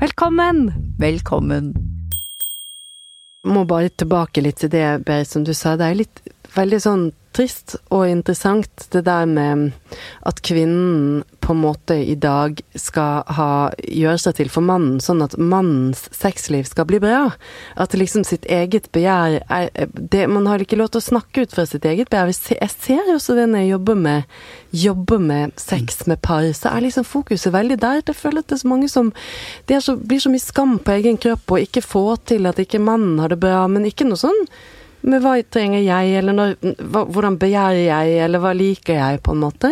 [0.00, 0.70] Velkommen!
[0.96, 1.74] Velkommen.
[3.44, 5.76] må bare tilbake litt til det, Berit, som du sa.
[5.76, 6.24] Det er litt
[6.56, 9.70] veldig sånn trist og interessant det der med
[10.26, 15.22] at kvinnen på en måte i dag skal ha, gjøre seg til for mannen, sånn
[15.24, 17.30] at mannens sexliv skal bli bra.
[17.80, 21.54] At liksom sitt eget begjær er det, Man har ikke lov til å snakke ut
[21.54, 22.34] fra sitt eget begjær.
[22.58, 24.38] Jeg ser også det når jeg jobber med,
[24.84, 28.02] jobber med sex med par, så er liksom fokuset veldig der.
[28.02, 29.12] Jeg føler at det er så mange som
[29.68, 32.82] Det så, blir så mye skam på egen kropp og ikke få til at ikke
[32.82, 34.44] mannen har det bra, men ikke noe sånn
[35.06, 36.54] men hva trenger jeg, eller når,
[36.90, 39.70] hva, hvordan begjærer jeg, eller hva liker jeg, på en måte.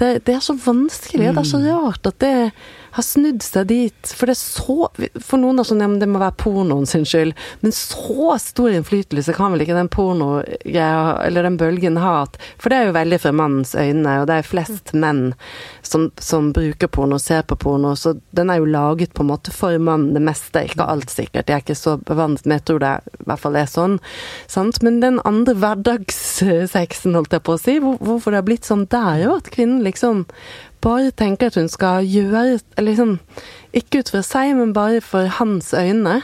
[0.00, 1.34] Det, det er så vanskelig, mm.
[1.34, 2.34] det er så rart at det
[2.94, 4.12] har snudd seg dit.
[4.14, 4.88] For det er så
[5.22, 7.34] For noen er sånn ja, men det må være pornoen sin skyld.
[7.64, 12.38] Men så stor innflytelse kan vel ikke den pornogreia, eller den bølgen, ha hatt.
[12.62, 15.22] For det er jo veldig fra mannens øyne, og det er flest menn
[15.82, 17.94] som, som bruker porno, ser på porno.
[17.98, 20.64] Så den er jo laget på en måte for mannen, det meste.
[20.68, 23.58] Ikke alt sikkert, jeg er ikke så bevant, men jeg tror det i hvert fall
[23.58, 23.98] er sånn.
[24.50, 24.82] Sant?
[24.86, 28.86] Men den andre hverdagssexen, holdt jeg på å si, hvor, hvorfor det har blitt sånn
[28.92, 30.24] der jo, at kvinnen liksom
[30.84, 33.18] bare tenker at hun skal gjøre liksom,
[33.74, 36.20] Ikke ut fra seg, men bare for hans øyne.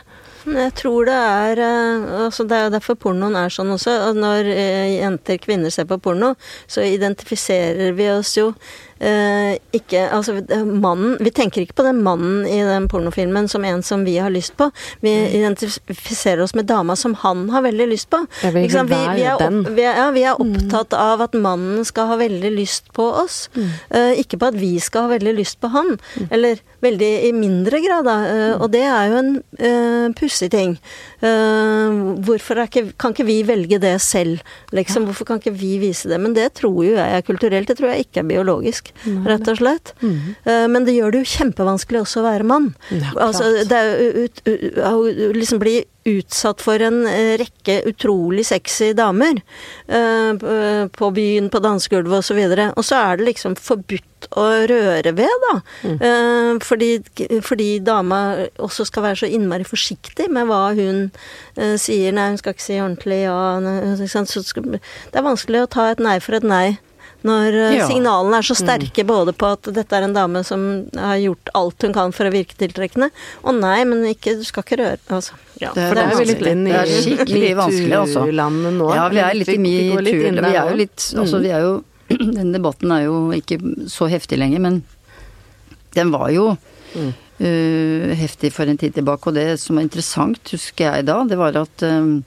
[0.47, 3.97] Jeg tror det er eh, altså Det er derfor pornoen er sånn også.
[4.17, 6.33] Når eh, jenter, kvinner ser på porno,
[6.71, 8.53] så identifiserer vi oss jo
[9.01, 13.83] eh, ikke Altså, mannen Vi tenker ikke på den mannen i den pornofilmen som en
[13.87, 14.71] som vi har lyst på.
[15.05, 18.23] Vi identifiserer oss med dama som han har veldig lyst på.
[18.43, 20.45] Vil ikke være vi, er opp, vi, er, ja, vi er mm.
[20.47, 21.05] opptatt mm.
[21.05, 23.43] av at mannen skal ha veldig lyst på oss.
[23.57, 23.69] Mm.
[23.97, 25.97] Eh, ikke på at vi skal ha veldig lyst på han.
[26.17, 26.29] Mm.
[26.31, 28.17] Eller veldig i mindre grad, da.
[28.29, 28.65] Eh, mm.
[28.65, 30.77] og det er jo en uh, pussig ting.
[31.23, 34.45] Uh, hvorfor ikke, kan ikke vi velge det selv,
[34.77, 35.09] liksom?
[35.09, 36.21] Hvorfor kan ikke vi vise det?
[36.21, 38.90] Men det tror jo jeg er kulturelt, det tror jeg ikke er biologisk
[39.29, 39.95] rett og slett.
[40.03, 40.19] Mm.
[40.47, 42.73] Uh, men det gjør det jo kjempevanskelig også å være mann.
[43.15, 49.41] Altså, det er jo liksom bli utsatt for en eh, rekke utrolig sexy damer
[49.93, 52.41] uh, på byen, på dansegulvet osv.
[52.47, 55.55] Og, og så er det liksom forbudt å røre ved, da.
[55.85, 55.99] Mm.
[56.01, 56.91] Uh, fordi,
[57.45, 58.21] fordi, dama
[58.61, 61.09] også skal være så innmari forsiktig med hva hun
[61.59, 62.15] uh, sier.
[62.17, 63.39] Nei, hun skal ikke si ordentlig ja.
[64.11, 66.79] Så det er vanskelig å ta et nei for et nei.
[67.27, 67.87] Når eh, ja.
[67.89, 68.61] signalene er så mm.
[68.63, 69.09] sterke mm.
[69.11, 70.67] både på at dette er en dame som
[70.97, 73.11] har gjort alt hun kan for å virke tiltrekkende,
[73.45, 75.37] og nei, men ikke, du skal ikke røre altså.
[75.61, 78.25] Ja, det, det, er, det, er det er skikkelig vanskelig, altså.
[78.31, 78.87] Nå.
[78.97, 80.01] Ja, vi er litt i metoo.
[80.01, 81.75] Vi er jo litt Altså, vi er jo
[82.39, 83.59] Den debatten er jo ikke
[83.91, 84.81] så heftig lenger, men
[85.95, 86.55] den var jo
[86.95, 87.11] mm.
[87.45, 89.29] uh, heftig for en tid tilbake.
[89.29, 92.23] Og det som var interessant, husker jeg da, det var at um,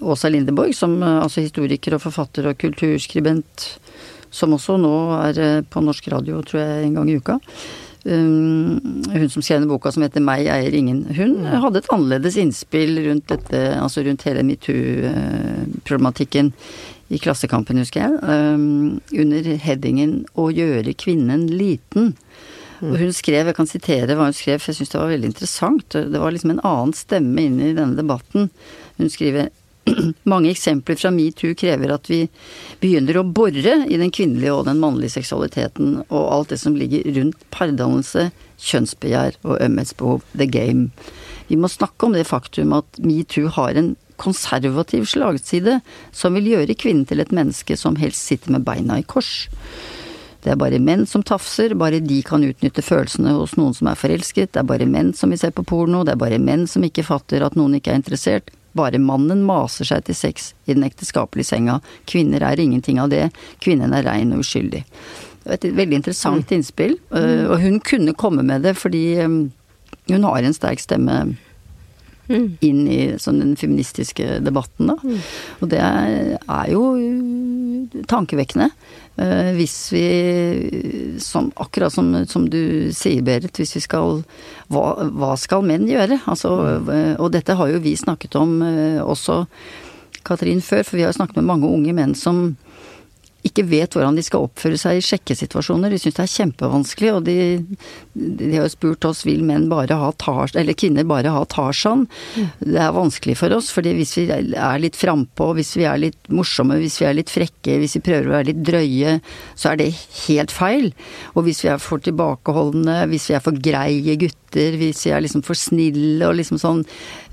[0.00, 3.78] Åsa Lindeborg, som eh, altså historiker og forfatter og kulturskribent,
[4.32, 7.34] som også nå er eh, på norsk radio, tror jeg, en gang i uka.
[8.02, 12.98] Hun som skrev denne boka som heter 'Meg eier ingen', hun hadde et annerledes innspill
[13.06, 16.50] rundt dette, altså rundt hele metoo-problematikken
[17.14, 18.18] i Klassekampen, husker jeg,
[19.22, 22.18] under headingen 'Å gjøre kvinnen liten'.
[22.82, 25.28] Og hun skrev, jeg kan sitere hva hun skrev, for jeg syns det var veldig
[25.30, 25.94] interessant.
[25.94, 28.48] Det var liksom en annen stemme inn i denne debatten.
[29.02, 29.50] Hun skriver
[30.32, 32.20] mange eksempler fra metoo krever at vi
[32.82, 37.08] begynner å bore i den kvinnelige og den mannlige seksualiteten og alt det som ligger
[37.16, 38.28] rundt pardannelse,
[38.62, 40.92] kjønnsbegjær og ømhetsbehov, the game.
[41.50, 45.80] Vi må snakke om det faktum at metoo har en konservativ slagside
[46.14, 49.50] som vil gjøre kvinnen til et menneske som helst sitter med beina i kors.
[50.42, 53.98] Det er bare menn som tafser, bare de kan utnytte følelsene hos noen som er
[53.98, 56.82] forelsket, det er bare menn som vil se på porno, det er bare menn som
[56.86, 60.86] ikke fatter at noen ikke er interessert, bare mannen maser seg til sex i den
[60.86, 61.80] ekteskapelige senga.
[62.08, 63.28] Kvinner er ingenting av det.
[63.64, 64.84] Kvinnen er rein og uskyldig.
[65.52, 66.56] Et veldig interessant mm.
[66.56, 67.46] innspill, mm.
[67.50, 71.16] og hun kunne komme med det fordi hun har en sterk stemme
[72.28, 72.46] mm.
[72.62, 74.96] inn i sånn, den feministiske debatten, da.
[75.02, 75.18] Mm.
[75.60, 76.84] Og det er jo
[78.10, 78.70] tankevekkende.
[79.12, 80.06] Uh, hvis vi,
[81.20, 84.22] som, akkurat som, som, du sier Berit, hvis vi skal
[84.72, 86.22] hva, hva skal menn gjøre?
[86.24, 86.52] Altså,
[86.88, 89.42] uh, og dette har jo vi snakket om uh, også,
[90.24, 92.54] Katrin, før, for vi har snakket med mange unge menn som
[93.46, 95.90] ikke vet hvordan de skal oppføre seg i sjekkesituasjoner.
[95.90, 97.36] De syns det er kjempevanskelig, og de,
[98.14, 102.06] de, har jo spurt oss vil menn bare ha Tarzan, eller kvinner bare ha Tarzan.
[102.60, 106.30] Det er vanskelig for oss, fordi hvis vi er litt frampå, hvis vi er litt
[106.30, 109.16] morsomme, hvis vi er litt frekke, hvis vi prøver å være litt drøye,
[109.58, 109.90] så er det
[110.28, 110.92] helt feil.
[111.34, 115.24] Og hvis vi er for tilbakeholdne, hvis vi er for greie gutter, hvis vi er
[115.24, 116.84] liksom for snille og liksom sånn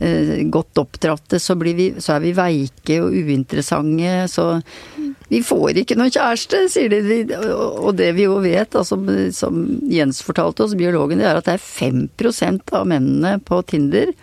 [0.01, 4.49] eh, godt oppdratte, så, vi, så er vi veike og uinteressante, så
[5.29, 7.21] vi får ikke noen kjæreste, sier de.
[7.37, 8.97] Og det vi jo vet, altså,
[9.35, 14.13] som Jens fortalte oss, biologen, det er at det er 5% av mennene på Tinder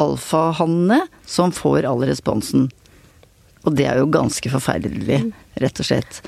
[0.00, 2.68] alfahannene som får all responsen.
[3.68, 5.20] Og det er jo ganske forferdelig,
[5.60, 6.22] rett og slett.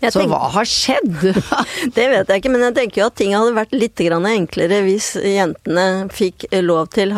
[0.00, 1.18] Jeg Så tenk- hva har skjedd?
[1.96, 4.78] Det vet jeg ikke, men jeg tenker jo at ting hadde vært litt grann enklere
[4.86, 5.84] hvis jentene
[6.14, 7.12] fikk lov til,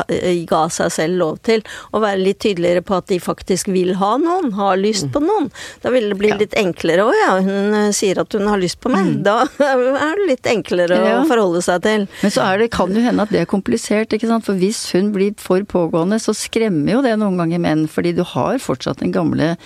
[0.51, 1.63] ga seg selv lov til,
[1.95, 5.51] å være litt tydeligere på at de faktisk vil ha noen, har lyst på noen.
[5.85, 6.39] Da ville det bli Ja.
[6.41, 7.07] litt enklere.
[7.07, 9.23] Å ja, hun eh, sier at hun har lyst på meg.
[9.23, 11.21] Da er det litt enklere Ja.
[11.23, 12.09] å forholde seg til.
[12.23, 14.47] Men så det, kan jo hende at det er komplisert, ikke sant.
[14.49, 17.87] For hvis hun blir for pågående, så skremmer jo det noen ganger menn.
[17.91, 19.57] Fordi du har fortsatt den gamle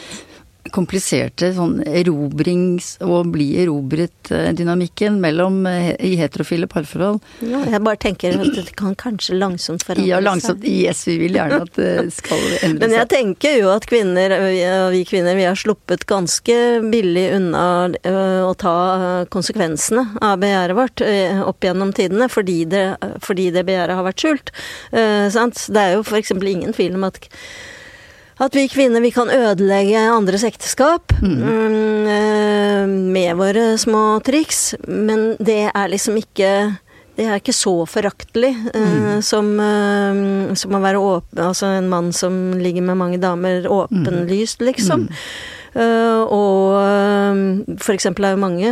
[0.74, 7.20] kompliserte sånn erobrings- og bli erobret-dynamikken mellom eh, i heterofile parforhold.
[7.44, 10.10] Ja, jeg bare tenker at det kan kanskje langsomt forandre seg.
[10.10, 10.66] Ja, langsomt.
[10.66, 12.80] Yes, vi vil gjerne at det skal endre seg.
[12.82, 16.58] Men jeg tenker jo at kvinner, og vi kvinner, vi har sluppet ganske
[16.90, 17.66] billig unna
[18.46, 18.76] å ta
[19.32, 21.04] konsekvensene av begjæret vårt
[21.46, 22.84] opp gjennom tidene, fordi det,
[23.24, 24.52] fordi det begjæret har vært skjult.
[24.92, 25.66] Eh, sant?
[25.72, 26.34] Det er jo f.eks.
[26.36, 27.20] ingen tvil om at
[28.36, 35.32] at vi kvinner vi kan ødelegge andres ekteskap mm, eh, med våre små triks, men
[35.40, 36.50] det er liksom ikke
[37.16, 42.12] det er ikke så foraktelig eh, som, eh, som å være åpen, altså en mann
[42.12, 45.06] som ligger med mange damer åpenlyst, liksom.
[45.08, 46.76] Eh, og
[47.76, 47.84] f.eks.
[47.86, 48.70] for eksempel er jo mange,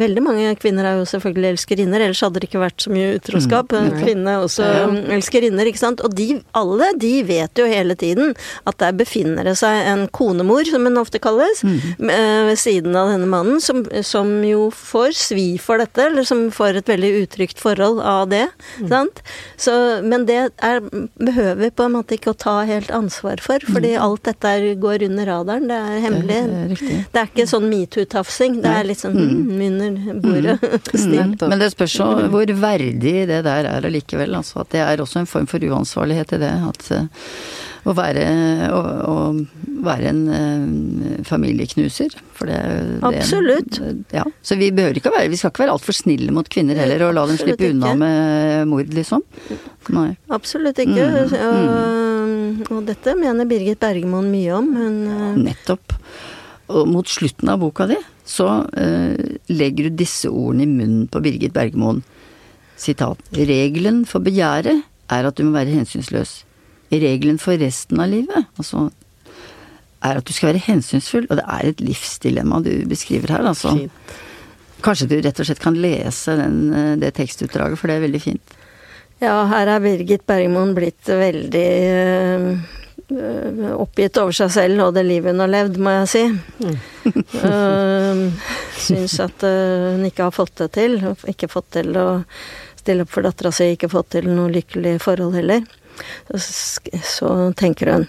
[0.00, 3.72] veldig mange kvinner er jo selvfølgelig elskerinner, ellers hadde det ikke vært så mye utroskap.
[3.76, 4.86] En kvinne er også Ja.
[4.88, 6.00] eh, elskerinner, ikke sant.
[6.04, 8.34] Og de, alle de vet jo hele tiden
[8.66, 13.10] at der befinner det seg en konemor, som hun ofte kalles, eh, ved siden av
[13.12, 17.58] denne mannen, som, som jo får svi for dette, eller som får et veldig utrygt
[17.62, 18.46] forhold av det.
[18.88, 19.22] Sant?
[19.56, 20.80] Så, men det er,
[21.18, 25.04] behøver vi på en måte ikke å ta helt ansvar for, fordi alt dette går
[25.08, 25.68] under radaren.
[25.68, 26.37] Det er hemmelig.
[26.46, 26.98] Det riktig.
[27.12, 28.58] Det er ikke sånn metoo-tafsing.
[28.64, 31.16] Det er litt sånn mm, under bordet-stil.
[31.32, 31.48] Nettopp.
[31.52, 34.38] Men det spørs jo hvor verdig det der er allikevel.
[34.38, 36.54] Altså at det er også en form for uansvarlighet i det.
[36.68, 37.08] At eh,
[37.88, 38.24] å være,
[38.74, 42.14] å, å være en eh, familieknuser.
[42.36, 43.80] For det, det Absolutt.
[44.14, 44.24] Ja.
[44.44, 47.06] Så vi behøver ikke å være Vi skal ikke være altfor snille mot kvinner heller,
[47.08, 48.00] og la dem Absolutt slippe unna ikke.
[48.02, 49.24] med mord, liksom.
[49.96, 50.10] Nei.
[50.34, 51.08] Absolutt ikke.
[51.48, 54.70] Og, og dette mener Birgit Bergmoen mye om.
[54.76, 55.96] Hun eh, Nettopp.
[56.68, 57.96] Og mot slutten av boka di
[58.28, 62.02] så eh, legger du disse ordene i munnen på Birgit Bergmoen.
[62.78, 63.22] Sitat.
[63.34, 66.42] Regelen for begjæret er at du må være hensynsløs.
[66.90, 68.88] Regelen for resten av livet, altså,
[70.04, 71.26] er at du skal være hensynsfull.
[71.28, 73.74] Og det er et livsdilemma du beskriver her, altså.
[73.76, 74.16] Fint.
[74.84, 78.22] Kanskje du rett og slett kan lese den, eh, det tekstutdraget, for det er veldig
[78.22, 78.58] fint.
[79.18, 82.52] Ja, her er Birgit Bergmoen blitt veldig øh,
[83.74, 86.22] oppgitt over seg selv og det livet hun har levd, må jeg si.
[87.42, 88.28] Uh,
[88.78, 91.00] syns at øh, hun ikke har fått det til.
[91.26, 92.06] Ikke fått til å
[92.78, 95.66] stille opp for dattera si, ikke fått til noe lykkelig forhold heller.
[96.34, 98.06] Så, tenker hun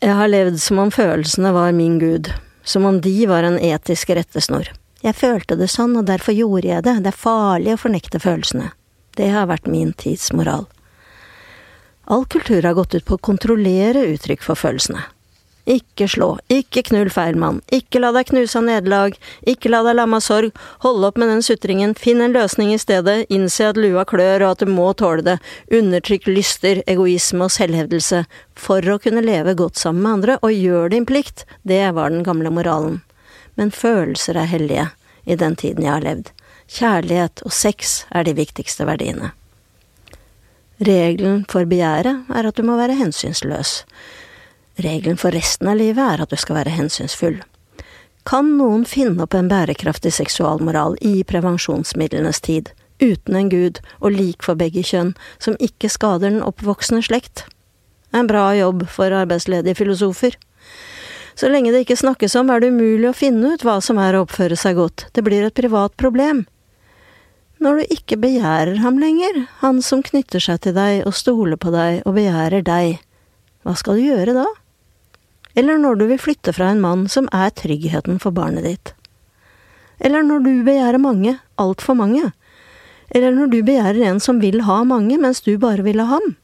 [0.00, 2.32] Jeg har levd som om følelsene var min gud.
[2.64, 4.70] Som om de var en etisk rettesnor.
[5.04, 6.94] Jeg følte det sånn, og derfor gjorde jeg det.
[7.04, 8.70] Det er farlig å fornekte følelsene.
[9.16, 10.64] Det har vært min tids moral.
[12.04, 15.04] All kultur har gått ut på å kontrollere uttrykk for følelsene.
[15.64, 19.14] Ikke slå, ikke knull feil mann, ikke la deg knuse av nederlag,
[19.48, 20.50] ikke la deg lamme av sorg,
[20.84, 24.50] hold opp med den sutringen, finn en løsning i stedet, innse at lua klør og
[24.50, 25.38] at du må tåle det,
[25.72, 28.26] undertrykk lyster, egoisme og selvhevdelse,
[28.60, 32.26] for å kunne leve godt sammen med andre, og gjør din plikt, det var den
[32.28, 33.00] gamle moralen.
[33.56, 34.90] Men følelser er hellige
[35.24, 36.28] i den tiden jeg har levd.
[36.74, 39.32] Kjærlighet og sex er de viktigste verdiene.
[40.84, 43.82] Regelen for begjæret er at du må være hensynsløs.
[44.76, 47.38] Regelen for resten av livet er at du skal være hensynsfull.
[48.26, 52.70] Kan noen finne opp en bærekraftig seksualmoral i prevensjonsmidlenes tid,
[53.02, 57.44] uten en gud og lik for begge kjønn, som ikke skader den oppvoksende slekt?
[58.16, 60.38] En bra jobb for arbeidsledige filosofer.
[61.34, 64.16] Så lenge det ikke snakkes om, er det umulig å finne ut hva som er
[64.16, 66.46] å oppføre seg godt, det blir et privat problem.
[67.62, 71.70] Når du ikke begjærer ham lenger, han som knytter seg til deg og stoler på
[71.74, 73.00] deg og begjærer deg,
[73.64, 74.46] hva skal du gjøre da?
[75.54, 78.94] Eller når du vil flytte fra en mann som er tryggheten for barnet ditt?
[80.02, 82.32] Eller når du begjærer mange, altfor mange?
[83.14, 86.34] Eller når du begjærer en som vil ha mange, mens du bare vil ha ham?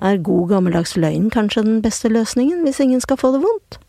[0.00, 3.80] Er god gammeldags løgn kanskje den beste løsningen, hvis ingen skal få det vondt?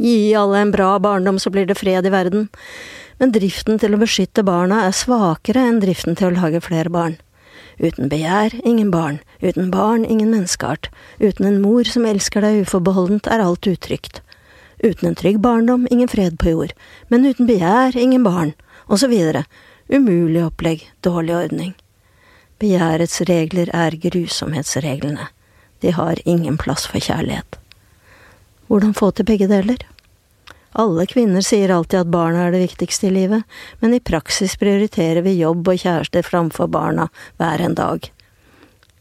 [0.00, 2.48] Gi alle en bra barndom, så blir det fred i verden.
[3.20, 7.18] Men driften til å beskytte barna er svakere enn driften til å lage flere barn.
[7.80, 9.20] Uten begjær, ingen barn.
[9.40, 10.90] Uten barn, ingen menneskeart.
[11.20, 14.20] Uten en mor som elsker deg uforbeholdent, er alt utrygt.
[14.84, 16.74] Uten en trygg barndom, ingen fred på jord.
[17.08, 18.52] Men uten begjær, ingen barn.
[18.88, 19.46] Og så videre.
[19.88, 21.72] Umulig opplegg, dårlig ordning.
[22.60, 25.30] Begjærets regler er grusomhetsreglene.
[25.80, 27.56] De har ingen plass for kjærlighet.
[28.68, 29.80] Hvordan få til begge deler?
[30.72, 33.42] Alle kvinner sier alltid at barna er det viktigste i livet,
[33.80, 37.08] men i praksis prioriterer vi jobb og kjærester framfor barna
[37.40, 38.10] hver en dag.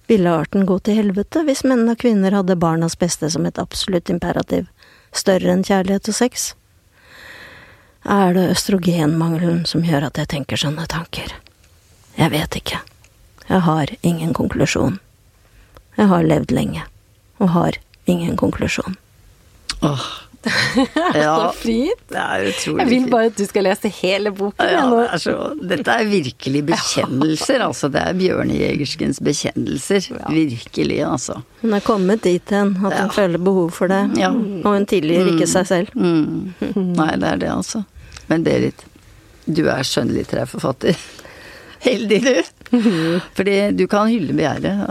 [0.10, 4.10] Ville arten gå til helvete hvis menn og kvinner hadde barnas beste som et absolutt
[4.10, 4.66] imperativ,
[5.14, 6.54] større enn kjærlighet og sex?
[8.02, 11.36] Er det østrogenmangelen som gjør at jeg tenker sånne tanker?
[12.18, 12.80] Jeg vet ikke.
[13.50, 14.98] Jeg har ingen konklusjon.
[15.98, 16.82] Jeg har levd lenge,
[17.38, 17.78] og har
[18.10, 18.98] ingen konklusjon.
[19.86, 20.29] Åh.
[21.20, 22.04] Ja, Så fint!
[22.10, 24.70] det er utrolig Jeg vil bare at du skal lese hele boken.
[24.72, 25.34] Ja, det er så,
[25.72, 27.90] dette er virkelig bekjennelser, altså.
[27.92, 30.08] Det er bjørnejegerskens bekjennelser.
[30.32, 31.42] Virkelig, altså.
[31.64, 33.08] Hun er kommet dit hen at hun Ja.
[33.18, 34.30] føler behov for det, Ja.
[34.32, 35.96] og hun tilgir ikke seg selv.
[35.96, 36.54] Mm.
[36.96, 37.84] Nei, det er det, altså.
[38.30, 38.86] Men Berit,
[39.50, 40.96] du er skjønnlitterær forfatter.
[41.86, 42.34] Heldig, du.
[43.38, 44.82] Fordi du kan hylle begjæret.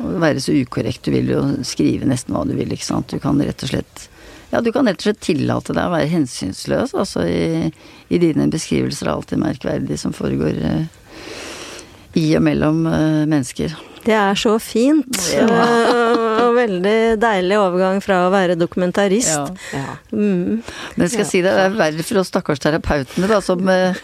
[0.00, 3.08] Og være så ukorrekt du vil og skrive nesten hva du vil, ikke sant.
[3.14, 4.08] Du kan rett og slett
[4.50, 7.72] ja, du kan rett og slett tillate deg å være hensynsløs, altså i,
[8.12, 10.84] i dine beskrivelser av alt det merkverdige som foregår uh,
[12.20, 13.74] i og mellom uh, mennesker.
[14.04, 15.48] Det er så fint, Ja.
[16.44, 19.56] og, veldig deilig overgang fra å være dokumentarist.
[19.74, 19.96] Ja.
[20.12, 20.60] Mm.
[20.94, 23.96] Men skal jeg si det, det er verre for oss stakkars terapeutene, da, som uh,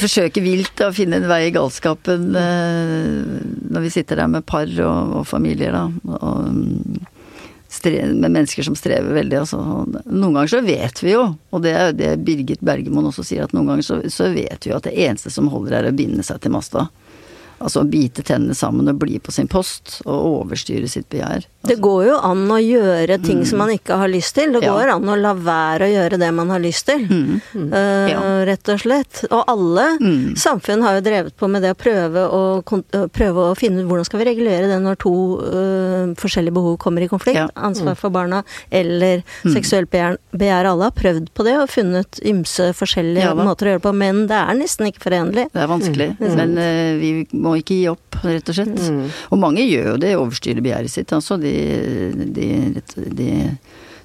[0.00, 5.18] forsøker vilt å finne en vei i galskapen når vi sitter der med par og,
[5.20, 5.84] og familier, da.
[6.16, 7.17] Og, mm,
[7.84, 9.58] med mennesker som strever veldig, altså.
[10.06, 13.44] Noen ganger så vet vi jo, og det er jo det Birgit Bergemoen også sier,
[13.46, 15.96] at noen ganger så, så vet vi jo at det eneste som holder er å
[15.96, 16.88] binde seg til masta.
[17.60, 21.46] Altså bite tennene sammen og bli på sin post og overstyre sitt begjær.
[21.68, 24.52] Det går jo an å gjøre ting som man ikke har lyst til.
[24.52, 24.64] Det Mm.
[24.64, 24.72] Ja.
[24.78, 27.02] går an å la være å gjøre det man har lyst til.
[27.08, 27.40] Mm.
[27.72, 28.20] Eh, Ja.
[28.46, 29.24] Rett og slett.
[29.30, 30.34] Og alle Mm.
[30.36, 32.62] samfunn har jo drevet på med det å prøve å,
[33.10, 37.02] prøve å finne ut hvordan skal vi regulere det når to uh, forskjellige behov kommer
[37.02, 37.36] i konflikt.
[37.36, 37.48] Ja.
[37.56, 37.64] Mm.
[37.72, 40.16] Ansvar for barna eller seksuelt begjær.
[40.32, 40.64] begjær.
[40.70, 44.26] Alle har prøvd på det og funnet ymse forskjellige måter å gjøre det på, men
[44.30, 45.48] det er nesten ikke forenlig.
[45.52, 48.80] Det er vanskelig, men uh, vi må ikke gi opp, rett og slett.
[49.32, 51.12] Og mange gjør jo det, overstyrer begjæret sitt.
[51.16, 51.54] Altså, de,
[52.36, 52.48] de,
[53.16, 53.30] de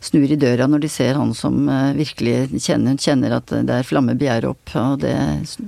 [0.03, 3.87] snur i døra når de ser han som eh, virkelig kjenner, kjenner at det er
[3.87, 5.15] flamme begjæret opp, og det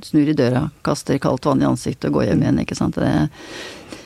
[0.04, 3.00] snur i døra, kaster kaldt vann i ansiktet og går hjem igjen, ikke sant.
[3.00, 3.14] Det,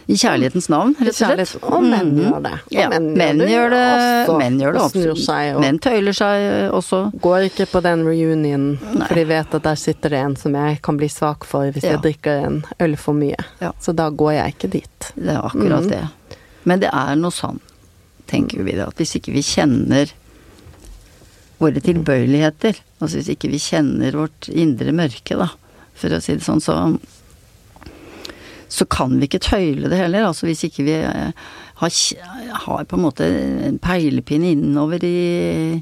[0.09, 1.51] I kjærlighetens navn, rett og slett.
[1.69, 2.19] Og menn Mhm.
[2.23, 2.51] gjør det.
[2.65, 5.03] Og Ja, menn menn gjør det også, menn gjør det også.
[5.03, 7.01] snur seg og- Menn tøyler seg eh, også.
[7.21, 10.81] Går ikke på den reunionen, for de vet at der sitter det en som jeg
[10.81, 11.91] kan bli svak for hvis Ja.
[11.91, 13.35] jeg drikker en øl for mye.
[13.61, 13.71] Ja.
[13.79, 14.99] Så da går jeg ikke dit.
[15.15, 15.89] Det er akkurat mm.
[15.89, 16.09] det.
[16.65, 17.59] Men det er noe sånn,
[18.27, 20.09] tenker vi det, at hvis ikke vi kjenner
[21.59, 25.49] våre tilbøyeligheter, altså hvis ikke vi kjenner vårt indre mørke, da,
[25.93, 26.99] for å si det sånn, så
[28.69, 30.27] så kan vi ikke tøyle det heller.
[30.29, 31.31] Altså hvis ikke vi eh,
[31.81, 31.93] har,
[32.65, 33.25] har på en måte
[33.69, 35.81] en peilepinn innover i,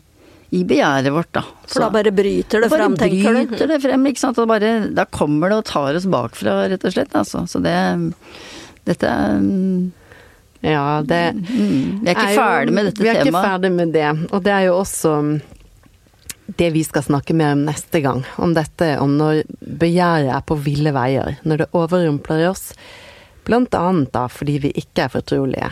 [0.55, 1.43] i begjæret vårt, da.
[1.67, 3.41] For da bare bryter det bare fram, tenker du?
[3.51, 4.39] bryter det frem, ikke sant.
[4.39, 7.15] Og bare, da kommer det og tar oss bakfra, rett og slett.
[7.19, 7.43] Altså.
[7.51, 7.75] Så det
[8.88, 9.91] Dette er mm,
[10.63, 13.03] Ja, det Vi er ikke er jo- ferdig med dette temaet.
[13.03, 13.49] Vi er ikke temaet.
[13.51, 14.07] ferdig med det.
[14.31, 15.11] Og det er jo også
[16.47, 18.23] det vi skal snakke mer om neste gang.
[18.39, 21.35] Om dette, om når begjæret er på ville veier.
[21.43, 22.71] Når det overrumpler oss.
[23.47, 25.69] Blant annet da fordi vi ikke er fortrolige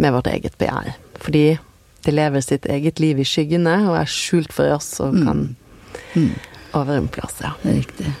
[0.00, 0.94] med vårt eget begjær.
[1.20, 1.58] Fordi
[2.04, 5.56] det lever sitt eget liv i skyggene og er skjult for oss og kan
[6.14, 6.34] Mm.
[6.74, 7.40] overrumple oss.
[7.42, 7.50] Ja.
[7.62, 8.14] Det er Riktig.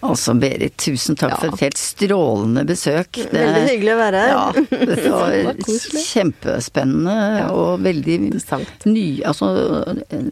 [0.00, 1.36] Altså, Berit, tusen takk Ja.
[1.40, 3.10] for et helt strålende besøk.
[3.12, 4.28] Det- Veldig hyggelig å være her.
[4.28, 4.52] Ja,
[4.86, 5.56] det var
[6.38, 7.16] kjempespennende
[7.54, 8.16] og veldig
[8.86, 9.48] ny, altså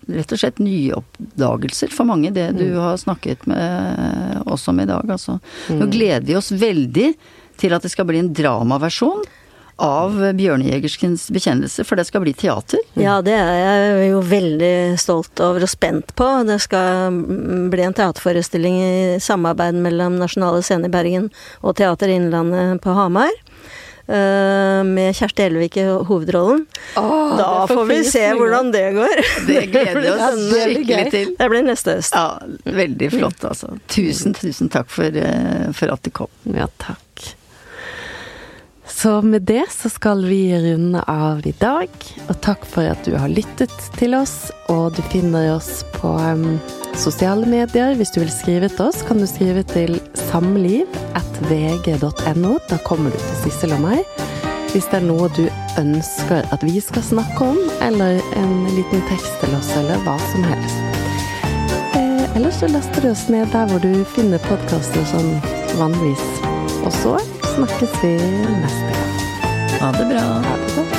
[0.09, 2.81] rett og slett nye oppdagelser for mange, det du Mm.
[2.81, 5.05] har snakket med oss om i dag.
[5.09, 5.41] Altså.
[5.71, 7.15] Nå gleder vi oss veldig
[7.57, 9.23] til at det skal bli en dramaversjon
[9.83, 12.81] av Bjørnejegerskens bekjennelse, for det skal bli teater.
[12.97, 16.29] Ja, det er jeg jo veldig stolt over og spent på.
[16.49, 21.29] Det skal mm, bli en teaterforestilling i samarbeid mellom Nasjonale Scene i Bergen
[21.61, 23.29] og Teater Innlandet på Hamar.
[24.09, 26.65] eh, Med Kjersti Elvik i hovedrollen.
[26.97, 29.25] da får vi se hvordan det går.
[29.47, 31.35] Det gleder vi oss skikkelig til.
[31.37, 32.15] Det blir neste høst.
[32.17, 33.77] Ja, veldig flott, altså.
[33.93, 36.33] Tusen, tusen takk for, eh, for at du kom.
[36.49, 37.03] Ja, takk.
[38.97, 41.89] Så med det så skal vi runde av i dag.
[42.31, 44.51] Og takk for at du har lyttet til oss.
[44.73, 46.59] Og du finner oss på um,
[46.97, 47.93] sosiale medier.
[47.99, 51.13] Hvis du vil skrive til oss, kan du skrive til samliv.vg.no.
[52.71, 54.01] Da kommer du til Sissel og meg.
[54.73, 55.45] Hvis det er noe du
[55.77, 60.41] ønsker at vi skal snakke om, eller en liten tekst til oss, eller hva som
[60.49, 60.81] helst.
[62.01, 65.37] Eh, Eller så laster du oss ned der hvor du finner podkaster sånn
[65.77, 66.27] vanligvis.
[66.81, 68.13] Og så snakkes vi
[68.61, 69.81] neste gang.
[69.81, 70.21] Ha det bra.
[70.21, 70.96] Ha det bra.